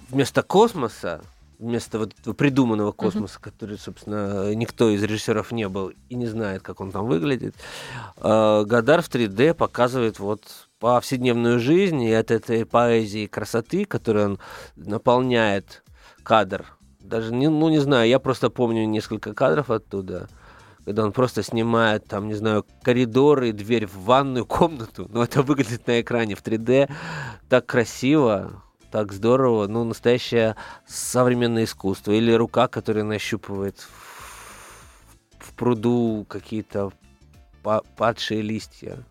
вместо 0.09 0.43
космоса 0.43 1.21
вместо 1.61 1.99
вот 1.99 2.13
придуманного 2.37 2.91
космоса, 2.91 3.37
uh-huh. 3.37 3.43
который, 3.43 3.77
собственно, 3.77 4.53
никто 4.55 4.89
из 4.89 5.03
режиссеров 5.03 5.51
не 5.51 5.69
был 5.69 5.93
и 6.09 6.15
не 6.15 6.25
знает, 6.25 6.63
как 6.63 6.81
он 6.81 6.91
там 6.91 7.05
выглядит, 7.05 7.53
э, 8.17 8.63
Гадар 8.65 9.03
в 9.03 9.09
3D 9.09 9.53
показывает 9.53 10.17
вот 10.17 10.41
повседневную 10.81 11.59
жизнь 11.59 12.01
и 12.01 12.11
от 12.11 12.31
этой 12.31 12.65
поэзии 12.65 13.27
красоты, 13.27 13.85
которую 13.85 14.25
он 14.25 14.39
наполняет 14.75 15.83
кадр. 16.23 16.65
Даже, 16.99 17.31
не, 17.33 17.49
ну, 17.49 17.69
не 17.69 17.77
знаю, 17.77 18.09
я 18.09 18.17
просто 18.17 18.49
помню 18.49 18.85
несколько 18.87 19.35
кадров 19.35 19.69
оттуда, 19.69 20.27
когда 20.83 21.03
он 21.03 21.11
просто 21.11 21.43
снимает, 21.43 22.05
там, 22.07 22.27
не 22.27 22.33
знаю, 22.33 22.65
коридоры, 22.81 23.51
дверь 23.51 23.85
в 23.85 24.05
ванную 24.05 24.47
комнату, 24.47 25.07
но 25.09 25.23
это 25.23 25.43
выглядит 25.43 25.85
на 25.85 26.01
экране 26.01 26.33
в 26.33 26.41
3D 26.41 26.89
так 27.47 27.67
красиво, 27.67 28.63
так 28.91 29.13
здорово, 29.13 29.67
ну, 29.67 29.83
настоящее 29.83 30.55
современное 30.87 31.65
искусство. 31.65 32.11
Или 32.11 32.31
рука, 32.31 32.67
которая 32.67 33.03
нащупывает 33.03 33.77
в, 33.79 35.45
в 35.45 35.53
пруду 35.53 36.25
какие-то 36.27 36.91
падшие 37.95 38.41
листья. 38.41 39.05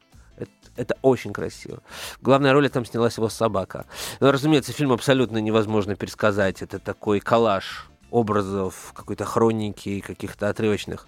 Это, 0.81 0.97
очень 1.03 1.33
красиво. 1.33 1.83
Главная 2.23 2.55
роль 2.55 2.71
там 2.71 2.87
снялась 2.87 3.19
его 3.19 3.29
собака. 3.29 3.85
Но, 4.21 4.33
разумеется, 4.33 4.73
фильм 4.73 4.93
абсолютно 4.93 5.37
невозможно 5.39 5.95
пересказать. 5.95 6.63
Это 6.63 6.79
такой 6.79 7.21
коллаж 7.21 7.91
образов, 8.11 8.93
какой-то 8.95 9.25
хроники, 9.25 10.01
каких-то 10.01 10.49
отрывочных 10.49 11.07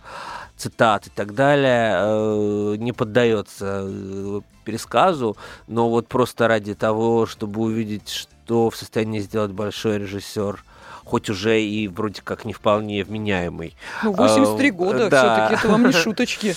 цитат 0.56 1.06
и 1.06 1.11
так 1.11 1.35
далее, 1.35 1.96
э, 1.96 2.76
не 2.78 2.92
поддается 2.92 3.85
э, 3.88 4.40
пересказу, 4.64 5.37
но 5.66 5.88
вот 5.88 6.06
просто 6.06 6.48
ради 6.48 6.74
того, 6.74 7.26
чтобы 7.26 7.62
увидеть, 7.62 8.08
что 8.08 8.70
в 8.70 8.76
состоянии 8.76 9.20
сделать 9.20 9.52
большой 9.52 9.98
режиссер, 9.98 10.62
хоть 11.04 11.30
уже 11.30 11.61
и 11.61 11.88
вроде 11.88 12.22
как 12.22 12.44
не 12.44 12.52
вполне 12.52 13.02
вменяемый. 13.02 13.74
Ну, 14.04 14.12
83 14.12 14.68
а, 14.68 14.72
года, 14.72 15.11
да. 15.11 15.46
все-таки 15.46 15.54
это 15.61 15.72
вам 15.72 15.87
не 15.87 15.92
шуточки. 16.04 16.54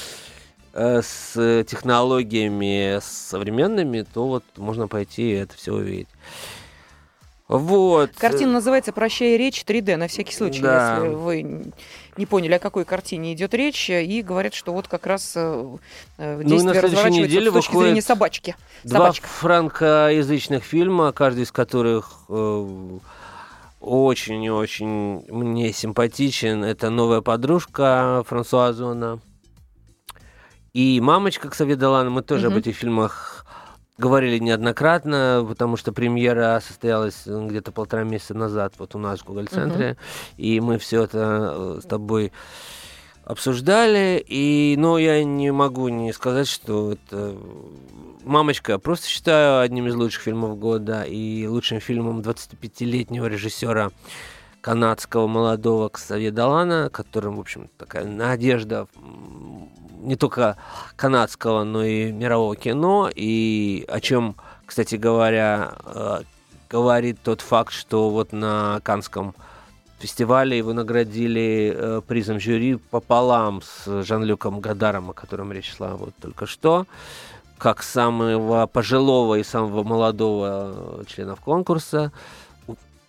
Э, 0.77 1.01
с 1.01 1.63
технологиями 1.63 2.99
современными, 3.01 4.01
то 4.01 4.27
вот 4.27 4.43
можно 4.57 4.89
пойти 4.89 5.31
и 5.31 5.35
это 5.35 5.55
все 5.55 5.73
увидеть. 5.73 6.09
Вот. 7.47 8.11
Картина 8.17 8.51
называется 8.51 8.91
«Прощай 8.91 9.37
речь 9.37 9.63
3D», 9.65 9.95
на 9.95 10.09
всякий 10.09 10.33
случай, 10.33 10.61
да. 10.61 10.97
если 10.97 11.15
вы 11.15 11.71
не 12.17 12.25
поняли, 12.25 12.55
о 12.55 12.59
какой 12.59 12.83
картине 12.83 13.33
идет 13.33 13.53
речь, 13.53 13.89
и 13.89 14.21
говорят, 14.21 14.53
что 14.53 14.73
вот 14.73 14.89
как 14.89 15.05
раз 15.05 15.33
э, 15.37 15.77
ну, 16.17 16.43
действие 16.43 16.73
ну, 16.73 16.81
разворачивается 16.81 17.51
с 17.51 17.53
точки 17.53 17.77
зрения 17.77 18.01
собачки. 18.01 18.55
Два 18.83 18.97
Собачка. 18.97 19.27
франкоязычных 19.27 20.65
фильма, 20.65 21.13
каждый 21.13 21.43
из 21.43 21.53
которых 21.53 22.19
э, 22.27 22.97
очень 23.79 24.43
и 24.43 24.49
очень 24.49 25.23
мне 25.31 25.71
симпатичен. 25.71 26.65
Это 26.65 26.89
«Новая 26.89 27.21
подружка» 27.21 28.25
Франсуа 28.27 28.73
Зона 28.73 29.21
и 30.75 30.99
«Мамочка» 30.99 31.49
к 31.49 31.55
Савидалану, 31.55 32.11
мы 32.11 32.21
тоже 32.21 32.47
mm-hmm. 32.47 32.51
об 32.51 32.57
этих 32.57 32.75
фильмах 32.75 33.45
говорили 33.97 34.39
неоднократно, 34.39 35.45
потому 35.47 35.77
что 35.77 35.93
премьера 35.93 36.61
состоялась 36.61 37.23
где-то 37.25 37.71
полтора 37.71 38.03
месяца 38.03 38.33
назад 38.33 38.73
вот 38.77 38.93
у 38.93 38.99
нас 38.99 39.21
в 39.21 39.23
Google-центре, 39.25 39.91
mm-hmm. 39.91 40.35
и 40.35 40.59
мы 40.59 40.77
все 40.77 41.03
это 41.03 41.77
э, 41.77 41.79
с 41.81 41.85
тобой 41.85 42.33
обсуждали, 43.23 44.21
и, 44.27 44.75
но 44.77 44.97
я 44.97 45.23
не 45.23 45.49
могу 45.53 45.87
не 45.87 46.11
сказать, 46.11 46.49
что 46.49 46.91
это 46.91 47.37
«Мамочка» 48.25 48.73
я 48.73 48.77
просто 48.77 49.07
считаю 49.07 49.61
одним 49.61 49.87
из 49.87 49.95
лучших 49.95 50.23
фильмов 50.23 50.59
года 50.59 51.03
и 51.03 51.47
лучшим 51.47 51.79
фильмом 51.79 52.19
25-летнего 52.19 53.27
режиссера 53.27 53.91
канадского 54.65 55.27
молодого 55.27 55.89
Ксавье 55.89 56.31
Далана, 56.31 56.89
которым, 56.91 57.35
в 57.35 57.39
общем, 57.39 57.69
такая 57.77 58.03
надежда 58.03 58.87
не 60.01 60.15
только 60.15 60.57
канадского, 60.95 61.63
но 61.63 61.83
и 61.83 62.11
мирового 62.11 62.55
кино, 62.55 63.07
и 63.13 63.85
о 63.87 64.01
чем, 64.01 64.35
кстати 64.65 64.95
говоря, 64.95 65.75
э, 65.85 66.21
говорит 66.67 67.19
тот 67.23 67.41
факт, 67.41 67.73
что 67.73 68.09
вот 68.09 68.31
на 68.31 68.79
Канском 68.81 69.35
фестивале 69.99 70.57
его 70.57 70.73
наградили 70.73 71.71
э, 71.71 72.01
призом 72.07 72.39
жюри 72.39 72.77
пополам 72.77 73.61
с 73.61 74.01
Жан-Люком 74.01 74.61
Гадаром, 74.61 75.11
о 75.11 75.13
котором 75.13 75.51
речь 75.51 75.75
шла 75.75 75.95
вот 75.95 76.15
только 76.19 76.47
что, 76.47 76.87
как 77.59 77.83
самого 77.83 78.65
пожилого 78.65 79.35
и 79.35 79.43
самого 79.43 79.83
молодого 79.83 81.03
членов 81.05 81.39
конкурса, 81.39 82.11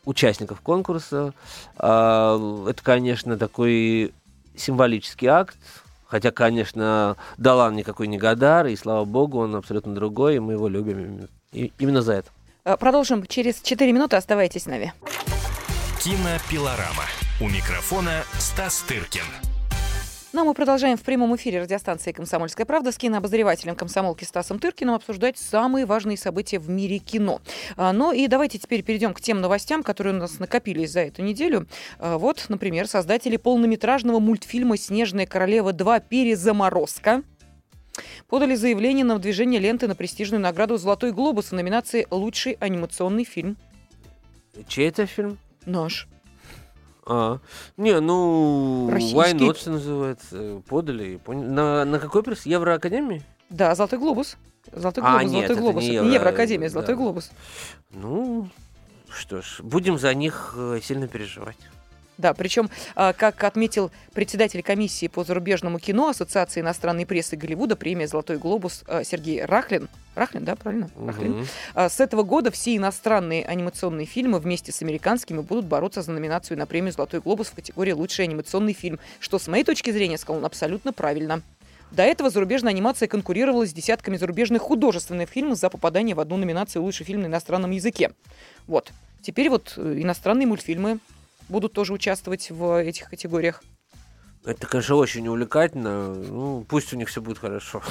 участников 0.07 0.63
конкурса. 0.63 1.35
А, 1.77 2.67
это, 2.67 2.83
конечно, 2.83 3.37
такой 3.37 4.15
символический 4.57 5.29
акт, 5.29 5.57
Хотя, 6.09 6.31
конечно, 6.31 7.17
Далан 7.37 7.75
никакой 7.75 8.07
не 8.07 8.17
Гадар, 8.17 8.69
и 8.69 8.77
слава 8.77 9.05
богу, 9.05 9.41
он 9.41 9.57
абсолютно 9.57 9.93
другой, 9.93 10.37
и 10.37 10.39
мы 10.39 10.53
его 10.53 10.69
любим 10.69 11.29
именно 11.53 12.01
за 12.01 12.13
это. 12.15 12.31
Э, 12.65 12.77
продолжим 12.77 13.27
через 13.27 13.61
4 13.61 13.93
минуты. 13.93 14.17
Оставайтесь 14.17 14.63
с 14.63 14.67
нами. 14.67 14.93
Кинопилорама. 16.01 17.05
У 17.41 17.49
микрофона 17.49 18.23
Стас 18.39 18.83
Тыркин. 18.83 19.56
Ну, 20.37 20.43
а 20.43 20.45
мы 20.45 20.53
продолжаем 20.53 20.99
в 20.99 21.01
прямом 21.01 21.35
эфире 21.37 21.63
радиостанции 21.63 22.13
«Комсомольская 22.13 22.67
правда» 22.67 22.93
с 22.93 22.99
кинообозревателем 22.99 23.75
комсомолки 23.75 24.25
Стасом 24.25 24.59
Тыркиным 24.59 24.95
обсуждать 24.95 25.39
самые 25.39 25.87
важные 25.87 26.19
события 26.19 26.59
в 26.59 26.69
мире 26.69 26.99
кино. 26.99 27.41
А, 27.79 27.95
ну 27.95 28.13
и 28.13 28.27
давайте 28.27 28.59
теперь 28.59 28.83
перейдем 28.83 29.15
к 29.15 29.23
тем 29.23 29.41
новостям, 29.41 29.83
которые 29.83 30.15
у 30.15 30.19
нас 30.19 30.39
накопились 30.39 30.91
за 30.91 31.01
эту 31.01 31.23
неделю. 31.23 31.67
А, 31.99 32.19
вот, 32.19 32.45
например, 32.51 32.87
создатели 32.87 33.39
полнометражного 33.39 34.19
мультфильма 34.19 34.77
«Снежная 34.77 35.25
королева 35.25 35.73
2. 35.73 36.01
Перезаморозка» 36.01 37.23
подали 38.29 38.57
заявление 38.57 39.07
на 39.07 39.15
выдвижение 39.15 39.59
ленты 39.59 39.89
на 39.89 39.95
престижную 39.95 40.43
награду 40.43 40.77
«Золотой 40.77 41.13
глобус» 41.13 41.47
в 41.47 41.53
номинации 41.53 42.07
«Лучший 42.11 42.59
анимационный 42.61 43.25
фильм». 43.25 43.57
Чей 44.69 44.91
это 44.91 45.07
фильм? 45.07 45.39
Наш. 45.65 46.07
А, 47.09 47.39
не, 47.77 48.01
ну, 48.01 48.89
Российский. 48.91 49.17
Why 49.17 49.33
Not, 49.33 49.59
что 49.59 49.71
называется, 49.71 50.63
подали. 50.69 51.21
На, 51.27 51.85
на 51.85 52.01
какой 52.01 52.25
приз? 52.25 52.47
Евроакадемии? 52.47 53.23
Да, 53.49 53.75
Золотой 53.77 54.01
глобус. 54.01 54.37
Золотой 54.73 55.05
а, 55.05 55.11
глобус, 55.13 55.21
а, 55.21 55.35
нет, 55.35 55.47
Золотой 55.47 55.57
глобус. 55.57 55.83
Не, 55.85 55.95
Евро... 55.95 56.09
Евроакадемия, 56.09 56.69
Золотой 56.69 56.97
да. 56.97 57.01
глобус. 57.01 57.31
Ну, 57.91 58.49
что 59.09 59.41
ж, 59.41 59.61
будем 59.63 59.99
за 59.99 60.13
них 60.15 60.55
э, 60.57 60.81
сильно 60.83 61.07
переживать. 61.07 61.57
Да, 62.19 62.33
причем, 62.35 62.71
а, 62.95 63.13
как 63.13 63.43
отметил 63.45 63.91
председатель 64.13 64.63
комиссии 64.63 65.09
по 65.09 65.25
зарубежному 65.25 65.79
кино 65.79 66.09
Ассоциации 66.09 66.61
иностранной 66.61 67.07
прессы 67.07 67.37
Голливуда, 67.37 67.77
премия 67.77 68.07
«Золотой 68.09 68.39
глобус» 68.39 68.85
а, 68.87 69.05
Сергей 69.05 69.45
Рахлин, 69.45 69.89
Рахлин, 70.15 70.45
да, 70.45 70.57
правильно? 70.57 70.89
Угу. 70.97 71.07
Рахлин. 71.07 71.47
А, 71.75 71.89
с 71.91 72.01
этого 72.01 72.23
года 72.23 72.51
все 72.51 72.75
иностранные 72.75 73.45
анимационные 73.45 74.07
фильмы 74.07 74.39
вместе 74.39 74.73
с 74.73 74.81
американскими 74.81 75.41
будут 75.41 75.67
бороться 75.67 76.01
за 76.01 76.11
номинацию 76.11 76.59
на 76.59 76.67
премию 76.67 76.93
«Золотой 76.93 77.21
глобус» 77.21 77.49
в 77.49 77.55
категории 77.55 77.93
«Лучший 77.93 78.25
анимационный 78.25 78.73
фильм», 78.73 78.99
что, 79.21 79.39
с 79.39 79.47
моей 79.47 79.63
точки 79.63 79.91
зрения, 79.91 80.17
сказал 80.17 80.39
он 80.39 80.47
абсолютно 80.47 80.93
правильно. 80.95 81.43
До 81.93 82.03
этого 82.03 82.31
зарубежная 82.31 82.73
анимация 82.73 83.09
конкурировала 83.09 83.67
с 83.67 83.73
десятками 83.73 84.17
зарубежных 84.17 84.63
художественных 84.63 85.29
фильмов 85.29 85.59
за 85.59 85.71
попадание 85.71 86.17
в 86.17 86.21
одну 86.21 86.37
номинацию 86.37 86.83
«Лучший 86.83 87.05
фильм 87.05 87.23
на 87.23 87.27
иностранном 87.27 87.71
языке». 87.71 88.13
Вот. 88.67 88.91
Теперь 89.21 89.51
вот 89.51 89.75
э, 89.77 90.01
иностранные 90.01 90.47
мультфильмы 90.47 90.99
будут 91.49 91.73
тоже 91.73 91.93
участвовать 91.93 92.51
в 92.51 92.83
этих 92.83 93.11
категориях. 93.11 93.63
Это, 94.47 94.69
конечно, 94.69 94.95
очень 94.95 95.27
увлекательно. 95.27 96.15
Ну, 96.15 96.65
пусть 96.69 96.93
у 96.93 96.97
них 96.97 97.09
все 97.09 97.21
будет 97.21 97.39
хорошо. 97.39 97.83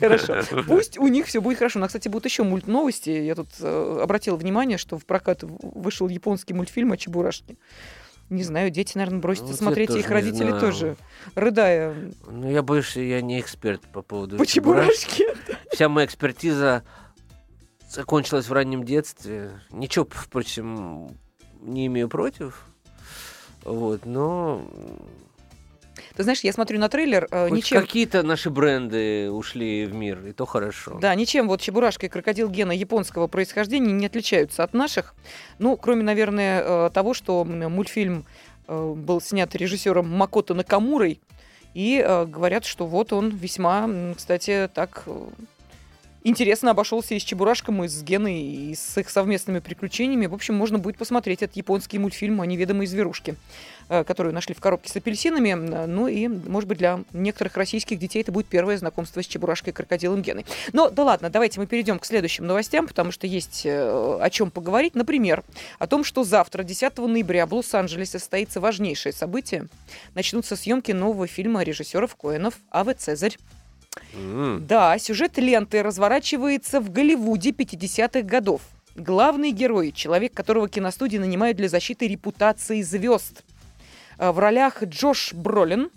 Хорошо. 0.00 0.42
Пусть 0.66 0.98
у 0.98 1.06
них 1.06 1.26
все 1.26 1.40
будет 1.40 1.58
хорошо. 1.58 1.78
У 1.78 1.82
нас, 1.82 1.90
кстати, 1.90 2.08
будут 2.08 2.24
еще 2.24 2.42
мульт 2.42 2.66
новости. 2.66 3.10
Я 3.10 3.36
тут 3.36 3.50
э, 3.60 4.00
обратила 4.02 4.34
внимание, 4.34 4.76
что 4.76 4.98
в 4.98 5.06
прокат 5.06 5.44
вышел 5.44 6.08
японский 6.08 6.52
мультфильм 6.52 6.90
о 6.90 6.96
Чебурашке. 6.96 7.56
Не 8.28 8.42
знаю, 8.42 8.70
дети, 8.70 8.96
наверное, 8.96 9.20
бросятся 9.20 9.52
ну, 9.52 9.56
смотреть, 9.56 9.90
их 9.90 10.10
родители 10.10 10.48
знаю. 10.48 10.60
тоже, 10.60 10.96
рыдая. 11.36 11.94
Ну, 12.26 12.50
я 12.50 12.62
больше, 12.62 13.00
я 13.02 13.20
не 13.22 13.38
эксперт 13.40 13.80
по 13.92 14.02
поводу 14.02 14.36
По 14.36 14.46
Чебурашке. 14.46 15.34
Вся 15.72 15.88
моя 15.88 16.06
экспертиза 16.06 16.82
закончилась 17.88 18.48
в 18.48 18.52
раннем 18.52 18.82
детстве. 18.82 19.60
Ничего, 19.70 20.08
впрочем, 20.10 21.16
не 21.60 21.86
имею 21.86 22.08
против. 22.08 22.66
Вот, 23.64 24.06
но 24.06 24.62
ты 26.16 26.22
знаешь, 26.22 26.40
я 26.40 26.52
смотрю 26.52 26.78
на 26.78 26.88
трейлер, 26.88 27.28
э, 27.30 27.48
Хоть 27.48 27.56
ничем... 27.56 27.80
какие-то 27.80 28.22
наши 28.22 28.50
бренды 28.50 29.30
ушли 29.30 29.86
в 29.86 29.94
мир, 29.94 30.26
и 30.26 30.32
то 30.32 30.46
хорошо. 30.46 30.98
Да, 31.00 31.14
ничем 31.14 31.48
вот 31.48 31.60
Чебурашка 31.60 32.06
и 32.06 32.08
Крокодил 32.08 32.48
Гена 32.48 32.72
японского 32.72 33.26
происхождения 33.26 33.92
не 33.92 34.06
отличаются 34.06 34.64
от 34.64 34.74
наших. 34.74 35.14
Ну, 35.58 35.76
кроме, 35.76 36.02
наверное, 36.02 36.62
э, 36.62 36.90
того, 36.92 37.14
что 37.14 37.44
мультфильм 37.44 38.24
э, 38.66 38.94
был 38.96 39.20
снят 39.20 39.54
режиссером 39.54 40.08
Макото 40.08 40.54
Накамурой, 40.54 41.20
и 41.72 42.04
говорят, 42.26 42.64
что 42.64 42.84
вот 42.84 43.12
он 43.12 43.28
весьма, 43.28 43.88
кстати, 44.16 44.68
так 44.74 45.04
интересно 46.24 46.70
обошелся 46.70 47.14
и 47.14 47.18
с 47.18 47.22
Чебурашком, 47.22 47.84
и 47.84 47.88
с 47.88 48.02
Геной, 48.02 48.40
и 48.40 48.74
с 48.74 48.98
их 48.98 49.10
совместными 49.10 49.60
приключениями. 49.60 50.26
В 50.26 50.34
общем, 50.34 50.54
можно 50.54 50.78
будет 50.78 50.96
посмотреть 50.96 51.42
этот 51.42 51.56
японский 51.56 51.98
мультфильм 51.98 52.40
о 52.40 52.46
неведомой 52.46 52.86
зверушке, 52.86 53.36
э, 53.88 54.04
которую 54.04 54.34
нашли 54.34 54.54
в 54.54 54.60
коробке 54.60 54.90
с 54.90 54.96
апельсинами. 54.96 55.54
Ну 55.54 56.08
и, 56.08 56.28
может 56.28 56.68
быть, 56.68 56.78
для 56.78 57.00
некоторых 57.12 57.56
российских 57.56 57.98
детей 57.98 58.22
это 58.22 58.32
будет 58.32 58.46
первое 58.46 58.76
знакомство 58.76 59.22
с 59.22 59.26
Чебурашкой 59.26 59.72
и 59.72 59.76
крокодилом 59.76 60.22
Геной. 60.22 60.46
Но 60.72 60.90
да 60.90 61.04
ладно, 61.04 61.30
давайте 61.30 61.60
мы 61.60 61.66
перейдем 61.66 61.98
к 61.98 62.04
следующим 62.04 62.46
новостям, 62.46 62.86
потому 62.86 63.12
что 63.12 63.26
есть 63.26 63.62
э, 63.64 64.18
о 64.20 64.30
чем 64.30 64.50
поговорить. 64.50 64.94
Например, 64.94 65.42
о 65.78 65.86
том, 65.86 66.04
что 66.04 66.24
завтра, 66.24 66.62
10 66.62 66.98
ноября, 66.98 67.46
в 67.46 67.54
Лос-Анджелесе 67.54 68.18
состоится 68.18 68.60
важнейшее 68.60 69.12
событие. 69.12 69.68
Начнутся 70.14 70.56
съемки 70.56 70.92
нового 70.92 71.26
фильма 71.26 71.62
режиссеров 71.62 72.14
Коэнов 72.16 72.54
«Аве 72.70 72.94
Цезарь». 72.94 73.36
Mm. 74.12 74.60
Да, 74.60 74.98
сюжет 74.98 75.38
ленты 75.38 75.82
разворачивается 75.82 76.80
в 76.80 76.90
Голливуде 76.90 77.50
50-х 77.50 78.22
годов. 78.22 78.62
Главный 78.94 79.50
герой, 79.52 79.92
человек, 79.92 80.34
которого 80.34 80.68
киностудии 80.68 81.16
нанимают 81.16 81.56
для 81.56 81.68
защиты 81.68 82.08
репутации 82.08 82.82
звезд. 82.82 83.44
А, 84.18 84.32
в 84.32 84.38
ролях 84.38 84.82
Джош 84.82 85.32
Бролин, 85.32 85.90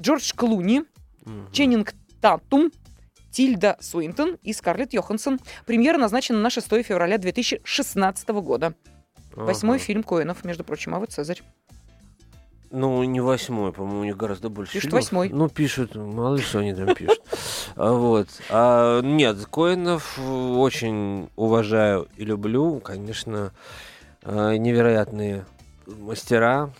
Джордж 0.00 0.32
Клуни, 0.34 0.82
mm-hmm. 1.24 1.52
Ченнинг 1.52 1.94
Татум, 2.20 2.70
Тильда 3.30 3.76
Суинтон 3.80 4.38
и 4.42 4.52
Скарлетт 4.52 4.92
Йоханссон. 4.92 5.40
Премьера 5.66 5.98
назначена 5.98 6.40
на 6.40 6.50
6 6.50 6.68
февраля 6.84 7.18
2016 7.18 8.28
года. 8.28 8.74
Восьмой 9.32 9.76
ага. 9.76 9.84
фильм 9.84 10.02
Коэнов, 10.04 10.44
между 10.44 10.62
прочим, 10.62 10.94
а 10.94 11.00
вот 11.00 11.10
Цезарь. 11.10 11.42
Ну, 12.76 13.04
не 13.04 13.20
восьмой, 13.20 13.72
по-моему, 13.72 14.00
у 14.00 14.04
них 14.04 14.16
гораздо 14.16 14.48
больше. 14.48 14.72
Пишут 14.72 14.90
фильмов. 14.90 15.04
восьмой. 15.04 15.28
Ну, 15.28 15.48
пишут, 15.48 15.94
мало 15.94 16.34
ли 16.34 16.42
что 16.42 16.58
они 16.58 16.74
там 16.74 16.94
пишут. 16.94 17.22
А, 17.76 17.92
вот. 17.92 18.28
А, 18.50 19.00
нет, 19.00 19.46
Коинов 19.46 20.18
очень 20.18 21.28
уважаю 21.34 22.08
и 22.16 22.24
люблю. 22.24 22.78
Конечно, 22.80 23.52
а, 24.22 24.54
невероятные 24.56 25.44
мастера. 25.86 26.70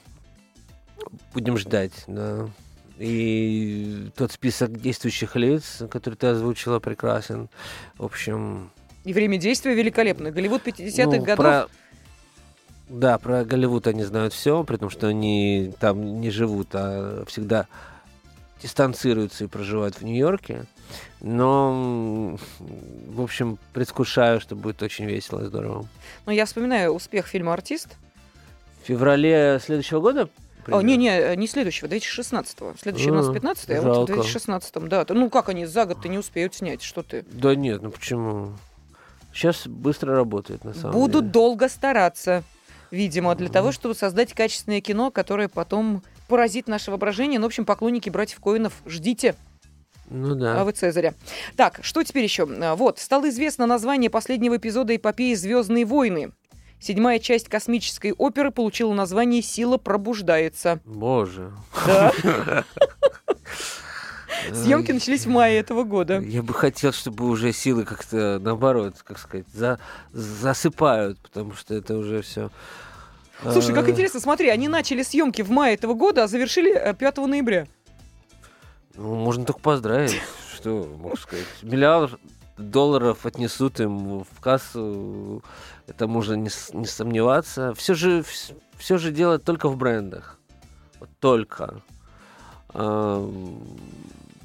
Будем 1.33 1.57
ждать, 1.57 1.93
да. 2.07 2.49
И 2.99 4.09
тот 4.17 4.33
список 4.33 4.81
действующих 4.81 5.37
лиц, 5.37 5.83
который 5.91 6.15
ты 6.15 6.29
озвучила, 6.29 6.81
прекрасен. 6.81 7.49
В 7.99 8.05
общем... 8.05 8.71
И 9.05 9.13
время 9.13 9.37
действия 9.37 9.75
великолепно. 9.75 10.31
Голливуд 10.31 10.63
50-х 10.67 11.05
ну, 11.05 11.25
годов. 11.25 11.37
Про 11.37 11.69
да, 12.89 13.19
про 13.19 13.45
Голливуд 13.45 13.87
они 13.87 14.05
знают 14.05 14.33
все, 14.33 14.63
при 14.65 14.77
том, 14.77 14.91
что 14.91 15.07
они 15.09 15.73
там 15.81 16.21
не 16.21 16.31
живут, 16.31 16.69
а 16.73 17.25
всегда 17.27 17.67
дистанцируются 18.63 19.45
и 19.45 19.47
проживают 19.47 19.97
в 19.97 20.03
Нью-Йорке. 20.03 20.65
Но, 21.21 22.37
в 23.09 23.21
общем, 23.21 23.59
предвкушаю, 23.73 24.41
что 24.41 24.55
будет 24.55 24.83
очень 24.83 25.07
весело 25.07 25.43
и 25.43 25.47
здорово. 25.47 25.87
Ну, 26.27 26.33
я 26.33 26.45
вспоминаю 26.47 26.93
успех 26.93 27.27
фильма 27.27 27.53
«Артист». 27.53 27.97
В 28.83 28.87
феврале 28.87 29.61
следующего 29.63 30.01
года? 30.01 30.29
О, 30.67 30.81
не, 30.81 30.97
не, 30.97 31.37
не 31.37 31.47
следующего, 31.47 31.89
2016-го. 31.89 32.75
Следующий 32.81 33.11
у 33.11 33.15
нас 33.15 33.29
15 33.29 33.71
а 33.71 33.83
вот 33.83 34.09
в 34.09 34.13
2016-м, 34.13 34.89
да. 34.89 35.05
Ну 35.09 35.29
как 35.31 35.49
они 35.49 35.67
за 35.67 35.85
год-то 35.85 36.09
не 36.09 36.19
успеют 36.19 36.55
снять, 36.55 36.83
что 36.83 37.03
ты? 37.03 37.25
Да 37.31 37.55
нет, 37.55 37.83
ну 37.83 37.91
почему? 37.91 38.53
Сейчас 39.33 39.67
быстро 39.67 40.15
работает, 40.15 40.65
на 40.65 40.73
самом 40.73 40.93
Будут 40.93 41.11
деле. 41.11 41.21
Будут 41.21 41.33
долго 41.33 41.69
стараться 41.69 42.45
видимо, 42.91 43.35
для 43.35 43.49
того, 43.49 43.73
чтобы 43.73 43.95
создать 43.95 44.33
качественное 44.35 44.81
кино, 44.81 45.11
которое 45.11 45.49
потом 45.49 46.03
поразит 46.29 46.69
наше 46.69 46.91
воображение. 46.91 47.39
Ну, 47.39 47.47
в 47.47 47.49
общем, 47.49 47.65
поклонники 47.65 48.11
братьев 48.11 48.41
Коинов, 48.41 48.73
ждите. 48.87 49.35
Ну 50.11 50.35
да. 50.35 50.61
А 50.61 50.65
вы 50.65 50.73
Цезаря. 50.73 51.15
Так, 51.57 51.81
что 51.83 52.03
теперь 52.03 52.25
еще? 52.25 52.47
А, 52.61 52.77
вот, 52.77 52.99
стало 52.99 53.29
известно 53.31 53.67
название 53.67 54.11
последнего 54.11 54.57
эпизода 54.57 54.95
эпопеи 54.95 55.35
«Звездные 55.35 55.85
войны». 55.85 56.33
Седьмая 56.81 57.19
часть 57.19 57.49
космической 57.49 58.13
оперы 58.13 58.51
получила 58.51 58.93
название 58.93 59.41
«Сила 59.41 59.79
пробуждается». 59.79 60.81
Боже. 60.85 61.53
Да. 61.87 62.13
Съемки 64.53 64.93
начались 64.93 65.27
в 65.27 65.31
мае 65.31 65.59
этого 65.59 65.85
года. 65.85 66.21
Я 66.21 66.43
бы 66.43 66.53
хотел, 66.55 66.93
чтобы 66.93 67.27
уже 67.29 67.53
силы 67.53 67.85
как-то 67.85 68.39
наоборот, 68.41 68.97
как 69.05 69.19
сказать, 69.19 69.47
за, 69.53 69.79
засыпают, 70.13 71.19
потому 71.21 71.55
что 71.55 71.75
это 71.75 71.97
уже 71.97 72.23
все. 72.23 72.51
Слушай, 73.43 73.75
как 73.75 73.89
а. 73.89 73.91
интересно, 73.91 74.21
смотри, 74.21 74.49
они 74.49 74.69
начали 74.69 75.03
съемки 75.03 75.43
в 75.43 75.51
мае 75.51 75.75
этого 75.75 75.95
года, 75.95 76.25
а 76.25 76.29
завершили 76.29 76.95
5 76.99 77.19
э, 77.19 77.27
ноября. 77.27 77.67
Ну, 78.97 79.15
можно 79.15 79.45
только 79.45 79.61
поздравить. 79.61 80.21
Что 80.55 80.89
могу 80.99 81.17
сказать? 81.17 81.47
Миллиард, 81.63 82.19
долларов 82.57 83.27
отнесут 83.27 83.81
им 83.81 84.21
в 84.21 84.41
кассу, 84.41 85.43
это 85.87 86.07
можно 86.07 86.35
не, 86.35 86.51
не 86.73 86.87
сомневаться. 86.87 87.75
Все 87.75 87.95
же, 87.95 88.25
все 88.77 88.99
же 88.99 89.11
дело 89.11 89.39
только 89.39 89.69
в 89.69 89.77
брендах. 89.77 90.39
Вот 91.01 91.11
только. 91.21 91.83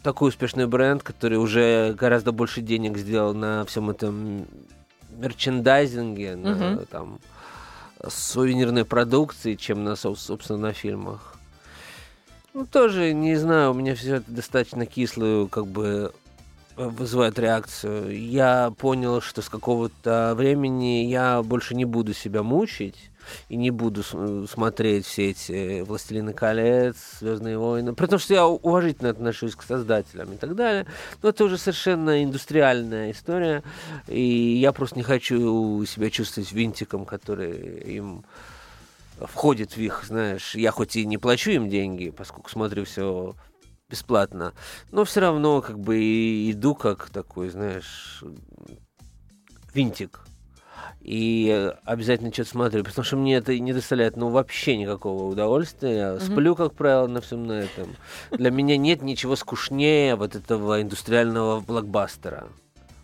Такой 0.04 0.30
успешный 0.30 0.68
бренд, 0.68 1.04
который 1.04 1.38
уже 1.38 1.94
гораздо 1.94 2.32
больше 2.32 2.62
денег 2.62 2.98
сделал 2.98 3.34
на 3.34 3.66
всем 3.66 3.90
этом 3.90 4.46
мерчендайзинге, 5.10 6.36
угу. 6.36 6.48
на 6.48 6.86
там, 6.86 7.20
сувенирной 8.08 8.86
продукции, 8.86 9.56
чем 9.56 9.84
на, 9.84 9.96
собственно, 9.96 10.58
на 10.60 10.74
фильмах. 10.74 11.36
Ну, 12.54 12.66
тоже, 12.66 13.14
не 13.14 13.36
знаю, 13.36 13.72
у 13.72 13.74
меня 13.74 13.96
все 13.96 14.16
это 14.16 14.32
достаточно 14.32 14.86
кислую, 14.86 15.48
как 15.48 15.68
бы, 15.68 16.14
вызывает 16.76 17.38
реакцию. 17.38 18.18
Я 18.18 18.74
понял, 18.78 19.22
что 19.22 19.42
с 19.42 19.50
какого-то 19.50 20.34
времени 20.36 21.06
я 21.06 21.44
больше 21.44 21.76
не 21.76 21.86
буду 21.86 22.14
себя 22.14 22.42
мучить 22.42 23.12
и 23.50 23.56
не 23.56 23.72
буду 23.72 24.04
смотреть 24.48 25.06
все 25.06 25.32
эти 25.32 25.82
«Властелины 25.82 26.34
колец», 26.34 26.96
«Звездные 27.20 27.58
войны», 27.58 27.94
при 27.94 28.08
том, 28.08 28.20
что 28.20 28.34
я 28.34 28.48
уважительно 28.48 29.10
отношусь 29.10 29.56
к 29.56 29.64
создателям 29.64 30.34
и 30.34 30.38
так 30.38 30.56
далее. 30.56 30.86
Но 31.22 31.30
это 31.30 31.44
уже 31.44 31.58
совершенно 31.58 32.24
индустриальная 32.24 33.12
история, 33.12 33.64
и 34.08 34.58
я 34.58 34.72
просто 34.72 34.98
не 34.98 35.04
хочу 35.04 35.84
себя 35.86 36.10
чувствовать 36.10 36.52
винтиком, 36.52 37.06
который 37.06 37.80
им 37.82 38.26
входит 39.20 39.74
в 39.74 39.78
их, 39.78 40.06
знаешь, 40.08 40.56
я 40.56 40.72
хоть 40.72 40.96
и 40.96 41.06
не 41.06 41.18
плачу 41.18 41.52
им 41.52 41.70
деньги, 41.70 42.10
поскольку 42.10 42.50
смотрю 42.50 42.86
все 42.86 43.36
бесплатно, 43.90 44.54
но 44.92 45.04
все 45.04 45.20
равно 45.20 45.62
как 45.62 45.80
бы 45.80 45.98
иду 46.52 46.76
как 46.76 47.10
такой, 47.10 47.50
знаешь, 47.50 48.24
винтик. 49.74 50.22
И 51.10 51.74
обязательно 51.86 52.32
что-то 52.32 52.52
смотрю, 52.52 52.84
потому 52.84 53.04
что 53.04 53.16
мне 53.18 53.38
это 53.38 53.58
не 53.58 53.74
доставляет 53.74 54.16
ну, 54.16 54.30
вообще 54.30 54.78
никакого 54.78 55.24
удовольствия. 55.24 55.98
Я 55.98 56.08
mm-hmm. 56.10 56.20
сплю, 56.20 56.56
как 56.56 56.76
правило, 56.76 57.08
на 57.08 57.20
всем 57.20 57.48
на 57.48 57.62
этом. 57.62 57.96
Для 58.30 58.52
меня 58.52 58.78
нет 58.78 59.02
ничего 59.02 59.36
скучнее 59.36 60.16
вот 60.16 60.36
этого 60.36 60.84
индустриального 60.84 61.62
блокбастера. 61.62 62.50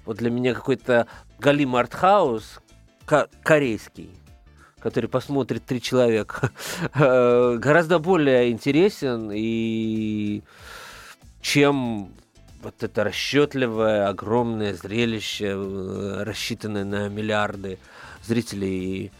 Вот 0.06 0.18
для 0.18 0.30
меня 0.30 0.54
какой-то 0.54 1.08
Галим 1.40 1.76
Артхаус 1.76 2.60
корейский 3.42 4.12
который 4.80 5.10
посмотрит 5.10 5.66
три 5.66 5.82
человека, 5.82 6.52
гораздо 6.94 7.98
более 7.98 8.52
интересен 8.52 9.32
и 9.34 10.44
чем 11.42 12.14
вот 12.66 12.82
это 12.82 13.04
расчетливое, 13.04 14.08
огромное 14.08 14.74
зрелище, 14.74 15.54
э, 15.56 16.24
рассчитанное 16.24 16.84
на 16.84 17.10
миллиарды 17.10 17.78
зрителей 18.24 19.06
и 19.06 19.12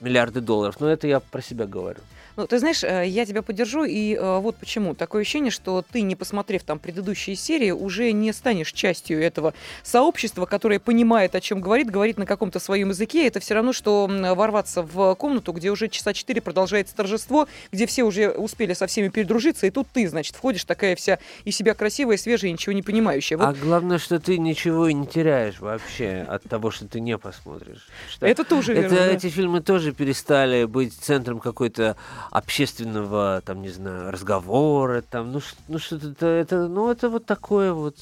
миллиарды 0.00 0.40
долларов. 0.40 0.80
Но 0.80 0.88
это 0.88 1.06
я 1.06 1.20
про 1.20 1.42
себя 1.42 1.66
говорю. 1.66 2.00
Ну, 2.36 2.46
ты 2.46 2.58
знаешь, 2.58 2.84
э, 2.84 3.06
я 3.06 3.26
тебя 3.26 3.42
поддержу, 3.42 3.84
и 3.84 4.14
э, 4.14 4.38
вот 4.38 4.56
почему. 4.56 4.94
Такое 4.94 5.22
ощущение, 5.22 5.50
что 5.50 5.84
ты, 5.90 6.02
не 6.02 6.16
посмотрев 6.16 6.62
там 6.62 6.78
предыдущие 6.78 7.36
серии, 7.36 7.70
уже 7.70 8.12
не 8.12 8.32
станешь 8.32 8.72
частью 8.72 9.22
этого 9.22 9.54
сообщества, 9.82 10.46
которое 10.46 10.78
понимает, 10.78 11.34
о 11.34 11.40
чем 11.40 11.60
говорит, 11.60 11.90
говорит 11.90 12.18
на 12.18 12.26
каком-то 12.26 12.58
своем 12.58 12.90
языке. 12.90 13.26
Это 13.26 13.40
все 13.40 13.54
равно, 13.54 13.72
что 13.72 14.08
ворваться 14.34 14.82
в 14.82 15.14
комнату, 15.16 15.52
где 15.52 15.70
уже 15.70 15.88
часа 15.88 16.12
четыре 16.12 16.40
продолжается 16.40 16.94
торжество, 16.94 17.48
где 17.72 17.86
все 17.86 18.04
уже 18.04 18.30
успели 18.30 18.72
со 18.74 18.86
всеми 18.86 19.08
передружиться, 19.08 19.66
и 19.66 19.70
тут 19.70 19.88
ты, 19.92 20.08
значит, 20.08 20.36
входишь 20.36 20.64
такая 20.64 20.96
вся 20.96 21.18
из 21.44 21.56
себя 21.56 21.74
красивая, 21.74 22.16
свежая, 22.16 22.52
ничего 22.52 22.72
не 22.72 22.82
понимающая. 22.82 23.36
Вот. 23.36 23.44
А 23.44 23.52
главное, 23.52 23.98
что 23.98 24.20
ты 24.20 24.38
ничего 24.38 24.88
и 24.88 24.94
не 24.94 25.06
теряешь 25.06 25.60
вообще 25.60 26.24
от 26.28 26.42
того, 26.44 26.70
что 26.70 26.86
ты 26.86 27.00
не 27.00 27.18
посмотришь. 27.18 27.86
Что 28.10 28.26
это 28.26 28.44
тоже 28.44 28.74
верно. 28.74 28.94
Это, 28.94 28.96
да. 28.96 29.06
Эти 29.12 29.28
фильмы 29.28 29.60
тоже 29.60 29.92
перестали 29.92 30.64
быть 30.64 30.94
центром 30.94 31.40
какой-то 31.40 31.96
общественного, 32.30 33.42
там, 33.44 33.62
не 33.62 33.70
знаю, 33.70 34.10
разговора, 34.10 35.02
там, 35.02 35.32
ну, 35.32 35.40
ну 35.68 35.78
что-то 35.78 36.26
это, 36.26 36.68
ну, 36.68 36.90
это 36.90 37.08
вот 37.08 37.26
такое 37.26 37.72
вот 37.72 37.96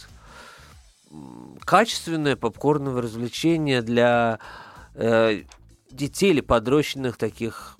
качественное 1.64 2.36
попкорное 2.36 3.00
развлечение 3.00 3.82
для 3.82 4.38
э, 4.94 5.42
детей 5.90 6.30
или 6.30 6.40
подрощенных 6.40 7.16
таких 7.16 7.76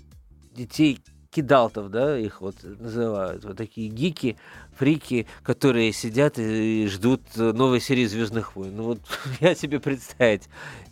детей 0.55 1.01
кидалтов, 1.30 1.91
да, 1.91 2.18
их 2.18 2.41
вот 2.41 2.57
называют, 2.62 3.45
вот 3.45 3.57
такие 3.57 3.91
гики, 3.91 4.39
фрики, 4.76 5.26
которые 5.43 5.93
сидят 5.93 6.39
и 6.39 6.86
ждут 6.89 7.20
новой 7.36 7.80
серии 7.80 8.07
Звездных 8.07 8.57
войн. 8.57 8.74
Ну 8.76 8.82
вот 8.84 9.01
я 9.41 9.55
себе 9.55 9.78
представить 9.78 10.49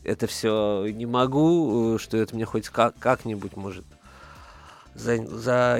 это 0.06 0.26
все 0.26 0.86
не 0.92 1.06
могу, 1.06 1.98
что 1.98 2.16
это 2.16 2.34
мне 2.34 2.44
хоть 2.44 2.68
как- 2.68 2.98
как-нибудь 2.98 3.56
может 3.56 3.84
за, 4.96 5.24
за 5.26 5.78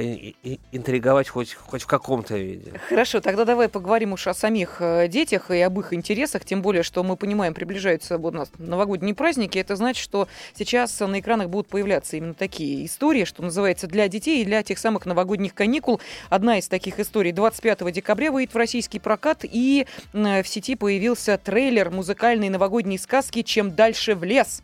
хоть, 1.28 1.54
хоть 1.54 1.82
в 1.82 1.86
каком-то 1.86 2.36
виде. 2.36 2.72
Хорошо, 2.88 3.20
тогда 3.20 3.44
давай 3.44 3.68
поговорим 3.68 4.12
уж 4.12 4.26
о 4.26 4.34
самих 4.34 4.76
э, 4.80 5.08
детях 5.08 5.50
и 5.50 5.60
об 5.60 5.78
их 5.80 5.92
интересах, 5.92 6.44
тем 6.44 6.62
более, 6.62 6.82
что 6.82 7.02
мы 7.02 7.16
понимаем, 7.16 7.54
приближаются 7.54 8.18
у 8.18 8.30
нас 8.30 8.50
новогодние 8.58 9.14
праздники, 9.14 9.58
это 9.58 9.76
значит, 9.76 10.02
что 10.02 10.28
сейчас 10.54 10.98
на 11.00 11.20
экранах 11.20 11.48
будут 11.48 11.68
появляться 11.68 12.16
именно 12.16 12.34
такие 12.34 12.86
истории, 12.86 13.24
что 13.24 13.42
называется, 13.42 13.86
для 13.86 14.08
детей 14.08 14.42
и 14.42 14.44
для 14.44 14.62
тех 14.62 14.78
самых 14.78 15.06
новогодних 15.06 15.54
каникул. 15.54 16.00
Одна 16.28 16.58
из 16.58 16.68
таких 16.68 17.00
историй 17.00 17.32
25 17.32 17.92
декабря 17.92 18.30
выйдет 18.30 18.54
в 18.54 18.56
российский 18.56 18.98
прокат, 18.98 19.40
и 19.42 19.86
в 20.12 20.44
сети 20.44 20.76
появился 20.76 21.38
трейлер 21.38 21.90
музыкальной 21.90 22.48
новогодней 22.48 22.98
сказки 22.98 23.42
«Чем 23.42 23.74
дальше 23.74 24.14
в 24.14 24.24
лес». 24.24 24.62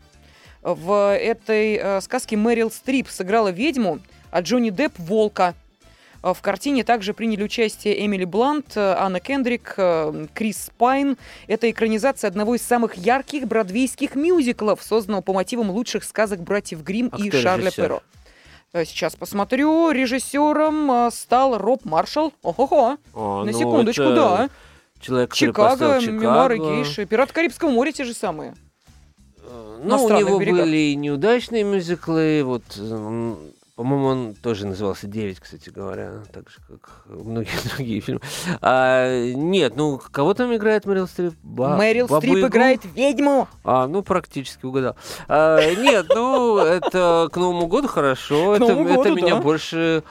В 0.61 1.17
этой 1.17 1.75
э, 1.75 2.01
сказке 2.01 2.37
Мэрил 2.37 2.71
Стрип 2.71 3.09
сыграла 3.09 3.49
ведьму, 3.49 3.99
а 4.33 4.41
Джонни 4.41 4.71
Депп– 4.71 4.93
волка. 4.97 5.53
В 6.23 6.37
картине 6.41 6.83
также 6.83 7.13
приняли 7.13 7.43
участие 7.43 8.03
Эмили 8.05 8.25
Блант, 8.25 8.77
Анна 8.77 9.19
Кендрик, 9.19 9.75
э, 9.77 10.27
Крис 10.33 10.71
Пайн. 10.77 11.17
Это 11.47 11.69
экранизация 11.69 12.29
одного 12.29 12.55
из 12.55 12.63
самых 12.63 12.95
ярких 12.95 13.45
бродвейских 13.45 14.15
мюзиклов, 14.15 14.81
созданного 14.81 15.21
по 15.21 15.33
мотивам 15.33 15.69
лучших 15.69 16.03
сказок 16.05 16.39
братьев 16.39 16.81
Грим 16.81 17.09
а 17.11 17.17
и 17.19 17.29
Шарля 17.29 17.65
режиссер? 17.65 17.83
Перро. 17.83 18.01
Э, 18.71 18.85
Сейчас 18.85 19.15
посмотрю. 19.15 19.91
Режиссером 19.91 20.91
э, 20.91 21.11
стал 21.11 21.57
Роб 21.57 21.85
Маршалл. 21.85 22.33
Ого-го. 22.41 22.97
А, 23.13 23.43
На 23.43 23.51
ну, 23.51 23.57
секундочку, 23.57 24.03
это 24.03 24.15
да. 24.15 24.49
Человек, 24.99 25.33
Чикаго, 25.33 25.99
Чикаго. 25.99 26.11
мемуары 26.11 26.57
гейши. 26.57 27.05
Пираты 27.05 27.33
Карибского 27.33 27.69
моря 27.69 27.91
те 27.91 28.05
же 28.05 28.13
самые. 28.13 28.55
Ну, 29.83 30.05
у 30.05 30.09
него 30.09 30.39
берегах. 30.39 30.61
были 30.61 30.93
неудачные 30.93 31.65
мюзиклы, 31.65 32.41
вот, 32.45 32.63
по-моему, 33.75 34.05
он 34.05 34.35
тоже 34.35 34.67
назывался 34.67 35.07
«Девять», 35.07 35.39
кстати 35.39 35.69
говоря, 35.69 36.21
так 36.31 36.49
же, 36.49 36.57
как 36.67 37.05
многие 37.07 37.49
другие 37.75 38.01
фильмы. 38.01 38.21
А, 38.61 39.23
нет, 39.33 39.75
ну, 39.75 39.99
кого 40.11 40.35
там 40.35 40.55
играет 40.55 40.85
Мэрил 40.85 41.07
Стрип? 41.07 41.33
Ба- 41.41 41.75
Мэрил 41.75 42.07
Бабу 42.07 42.21
Стрип 42.21 42.35
Ягу? 42.37 42.47
играет 42.49 42.81
ведьму. 42.93 43.47
А, 43.63 43.87
ну, 43.87 44.03
практически 44.03 44.65
угадал. 44.65 44.95
А, 45.27 45.59
нет, 45.73 46.05
ну, 46.13 46.57
это 46.57 47.29
к 47.31 47.37
Новому 47.37 47.65
году 47.65 47.87
хорошо. 47.87 48.53
К 48.53 48.55
это, 48.57 48.67
Новому 48.67 48.83
году, 48.89 49.01
это 49.01 49.11
меня 49.11 49.35
да. 49.35 49.41
больше 49.41 50.03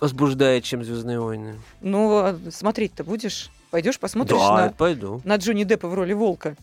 возбуждает, 0.00 0.64
чем 0.64 0.82
«Звездные 0.82 1.20
войны». 1.20 1.60
Ну, 1.80 2.18
а 2.18 2.36
смотреть-то 2.50 3.04
будешь? 3.04 3.50
Пойдешь, 3.70 4.00
посмотришь 4.00 4.38
да, 4.40 4.66
на, 4.66 4.72
пойду. 4.72 5.20
на 5.24 5.36
Джонни 5.36 5.62
Деппа 5.62 5.86
в 5.86 5.94
роли 5.94 6.12
волка? 6.12 6.56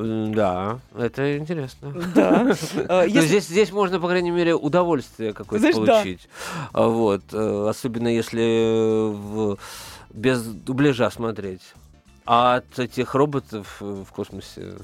Да, 0.00 0.78
это 0.96 1.36
интересно. 1.38 1.92
Да. 2.14 2.54
Э, 2.88 3.04
если- 3.06 3.26
здесь, 3.28 3.46
здесь 3.48 3.72
можно, 3.72 4.00
по 4.00 4.08
крайней 4.08 4.30
мере, 4.30 4.54
удовольствие 4.54 5.32
какое-то 5.32 5.60
Знаешь, 5.72 5.86
да. 5.86 5.94
получить. 6.02 6.28
А, 6.72 6.86
Вот. 6.88 7.22
э, 7.32 7.66
Особенно 7.68 8.08
если 8.08 9.10
в- 9.12 9.58
без 10.12 10.42
дубляжа 10.42 11.10
смотреть. 11.10 11.62
А 12.26 12.56
от 12.56 12.78
этих 12.78 13.14
роботов 13.14 13.76
э, 13.80 13.84
в 13.84 14.10
космосе... 14.10 14.76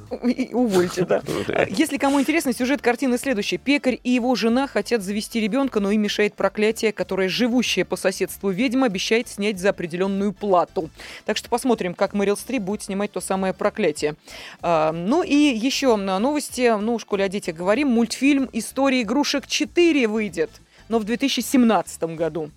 Увольте, 0.53 1.07
да. 1.07 1.23
Если 1.71 1.97
кому 1.97 2.21
интересно, 2.21 2.53
сюжет 2.53 2.83
картины 2.83 3.17
следующий. 3.17 3.57
Пекарь 3.57 3.99
и 4.03 4.11
его 4.11 4.35
жена 4.35 4.67
хотят 4.67 5.03
завести 5.03 5.41
ребенка, 5.41 5.81
но 5.81 5.91
им 5.91 6.03
мешает 6.03 6.35
проклятие, 6.35 6.93
которое 6.93 7.31
живущая 7.31 7.87
по 7.87 7.97
соседству 7.97 8.51
ведьма 8.51 8.87
обещает 8.87 9.29
снять 9.29 9.59
за 9.59 9.71
определенную 9.71 10.35
плату. 10.35 10.91
Так 11.25 11.39
что 11.39 11.49
посмотрим, 11.49 11.95
как 11.95 12.13
Мэрил 12.13 12.37
Стрип 12.37 12.63
будет 12.63 12.83
снимать 12.83 13.13
то 13.13 13.21
самое 13.21 13.55
проклятие. 13.55 14.17
А, 14.61 14.93
Ну 14.93 15.23
и 15.23 15.35
еще 15.35 15.97
на 15.97 16.19
новости, 16.19 16.79
ну, 16.79 16.99
в 16.99 17.01
школе 17.01 17.25
о 17.25 17.29
детях 17.29 17.57
говорим, 17.57 17.89
мультфильм 17.89 18.51
«История 18.53 19.01
игрушек 19.01 19.47
4» 19.47 20.07
выйдет, 20.09 20.51
но 20.89 20.99
в 20.99 21.05
2017 21.05 22.03
году. 22.17 22.51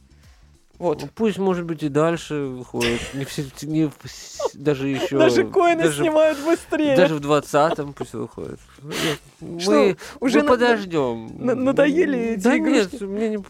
Вот. 0.83 1.01
Ну, 1.01 1.09
Пусть, 1.15 1.37
может 1.37 1.63
быть, 1.63 1.81
и 1.81 1.87
дальше 1.87 2.33
выходит. 2.35 2.99
Не 3.13 3.23
все, 3.23 3.45
не 3.61 3.89
даже 4.53 4.89
еще... 4.89 5.17
Даже 5.17 5.45
коины 5.47 5.83
даже- 5.83 6.01
снимают 6.03 6.37
быстрее. 6.43 6.97
Даже 6.97 7.15
в 7.15 7.21
20-м 7.21 7.93
пусть 7.93 8.11
выходит. 8.13 8.59
Что, 9.59 9.71
Мы, 9.71 9.97
уже 10.19 10.39
мы 10.39 10.43
на- 10.43 10.49
подождем. 10.51 11.31
на- 11.39 11.55
надоели 11.55 12.19
эти 12.33 12.41
Да 12.43 12.57
игрушки? 12.57 12.91
нет, 12.95 13.01
мне 13.01 13.29
не... 13.29 13.43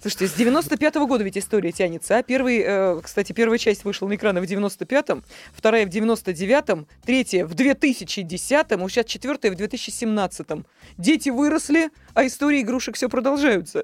Слушайте, 0.00 0.28
с 0.28 0.36
95-го 0.38 1.06
года 1.08 1.24
ведь 1.24 1.36
история 1.36 1.72
тянется. 1.72 2.16
А 2.16 2.22
первый, 2.22 2.62
э, 2.64 3.00
кстати, 3.02 3.32
первая 3.32 3.58
часть 3.58 3.84
вышла 3.84 4.06
на 4.08 4.14
экраны 4.14 4.40
в 4.40 4.44
95-м, 4.44 5.22
вторая 5.52 5.84
в 5.86 5.90
99-м, 5.90 6.86
третья 7.04 7.44
в 7.44 7.52
2010-м, 7.54 8.88
сейчас 8.88 9.06
четвертая 9.06 9.52
в 9.52 9.56
2017-м. 9.56 10.64
Дети 10.96 11.28
выросли, 11.30 11.90
а 12.14 12.24
истории 12.26 12.62
игрушек 12.62 12.94
все 12.94 13.08
продолжаются. 13.10 13.82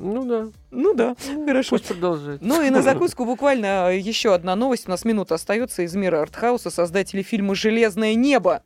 Ну 0.00 0.24
да. 0.24 0.48
Ну 0.70 0.94
да, 0.94 1.14
хорошо. 1.46 1.76
Пусть 1.76 1.86
продолжает. 1.86 2.40
Ну 2.40 2.62
и 2.62 2.70
на 2.70 2.80
закуску 2.82 3.24
буквально 3.24 3.94
еще 3.96 4.34
одна 4.34 4.56
новость. 4.56 4.88
У 4.88 4.90
нас 4.90 5.04
минута 5.04 5.34
остается 5.34 5.82
из 5.82 5.94
мира 5.94 6.22
артхауса. 6.22 6.70
Создатели 6.70 7.22
фильма 7.22 7.54
«Железное 7.54 8.14
небо» 8.14 8.62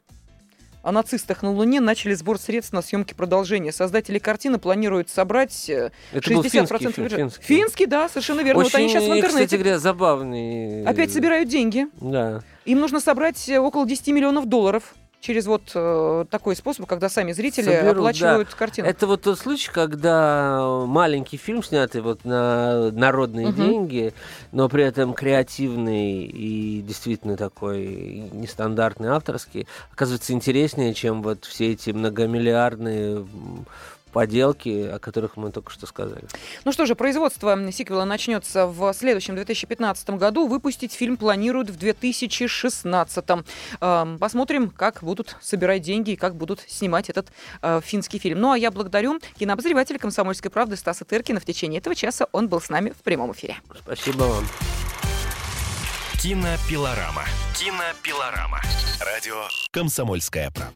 о 0.84 0.92
нацистах 0.92 1.42
на 1.42 1.50
Луне 1.50 1.80
начали 1.80 2.12
сбор 2.14 2.38
средств 2.38 2.72
на 2.74 2.82
съемки 2.82 3.14
продолжения. 3.14 3.72
Создатели 3.72 4.18
картины 4.18 4.58
планируют 4.58 5.08
собрать 5.08 5.68
э, 5.70 5.90
Это 6.12 6.30
60% 6.30 6.34
был 6.34 6.42
финский 6.42 6.86
бюджета. 7.00 7.16
финский. 7.16 7.42
Финский, 7.44 7.86
да, 7.86 8.08
совершенно 8.08 8.42
верно. 8.42 8.62
вот 8.62 8.74
они 8.74 8.84
Очень, 8.84 8.94
сейчас 8.94 9.04
в 9.04 9.06
интернете 9.06 9.28
кстати 9.46 9.54
говоря, 9.54 9.78
забавный. 9.78 10.84
опять 10.84 11.10
собирают 11.10 11.48
деньги. 11.48 11.86
Да. 12.00 12.42
Им 12.66 12.80
нужно 12.80 13.00
собрать 13.00 13.48
э, 13.48 13.58
около 13.58 13.86
10 13.86 14.08
миллионов 14.08 14.46
долларов 14.46 14.94
через 15.24 15.46
вот 15.46 15.72
э, 15.74 16.26
такой 16.30 16.54
способ, 16.54 16.86
когда 16.86 17.08
сами 17.08 17.32
зрители 17.32 17.64
Соберут, 17.64 17.96
оплачивают 17.96 18.54
картину. 18.54 18.86
Это 18.86 19.06
вот 19.06 19.22
тот 19.22 19.38
случай, 19.38 19.70
когда 19.72 20.84
маленький 20.86 21.38
фильм, 21.38 21.62
снятый 21.62 22.02
вот 22.02 22.24
на 22.26 22.90
народные 22.90 23.46
Мгм. 23.46 23.56
деньги, 23.56 24.12
но 24.52 24.68
при 24.68 24.84
этом 24.84 25.14
креативный 25.14 26.24
и 26.24 26.82
действительно 26.82 27.38
такой 27.38 28.28
нестандартный 28.32 29.08
авторский, 29.08 29.66
оказывается 29.92 30.34
интереснее, 30.34 30.92
чем 30.92 31.22
вот 31.22 31.46
все 31.46 31.72
эти 31.72 31.90
многомиллиардные 31.90 33.26
поделки, 34.14 34.88
о 34.94 34.98
которых 35.00 35.36
мы 35.36 35.50
только 35.50 35.72
что 35.72 35.86
сказали. 35.86 36.24
Ну 36.64 36.70
что 36.70 36.86
же, 36.86 36.94
производство 36.94 37.58
сиквела 37.72 38.04
начнется 38.04 38.66
в 38.66 38.94
следующем 38.94 39.34
2015 39.34 40.10
году. 40.10 40.46
Выпустить 40.46 40.92
фильм 40.92 41.16
планируют 41.16 41.68
в 41.68 41.76
2016. 41.76 43.24
Эм, 43.80 44.18
Посмотрим, 44.18 44.70
как 44.70 45.02
будут 45.02 45.36
собирать 45.42 45.82
деньги 45.82 46.12
и 46.12 46.16
как 46.16 46.36
будут 46.36 46.60
снимать 46.68 47.10
этот 47.10 47.32
э, 47.60 47.80
финский 47.84 48.20
фильм. 48.20 48.40
Ну 48.40 48.52
а 48.52 48.58
я 48.58 48.70
благодарю 48.70 49.18
кинообозревателя 49.36 49.98
«Комсомольской 49.98 50.50
правды» 50.50 50.76
Стаса 50.76 51.04
Тыркина. 51.04 51.40
В 51.40 51.44
течение 51.44 51.80
этого 51.80 51.96
часа 51.96 52.28
он 52.30 52.48
был 52.48 52.60
с 52.60 52.68
нами 52.68 52.90
в 52.90 53.02
прямом 53.02 53.32
эфире. 53.32 53.56
Спасибо 53.82 54.22
вам. 54.22 54.44
Кинопилорама. 56.22 57.24
Кинопилорама. 57.58 58.60
Радио 59.00 59.42
«Комсомольская 59.72 60.50
правда». 60.52 60.72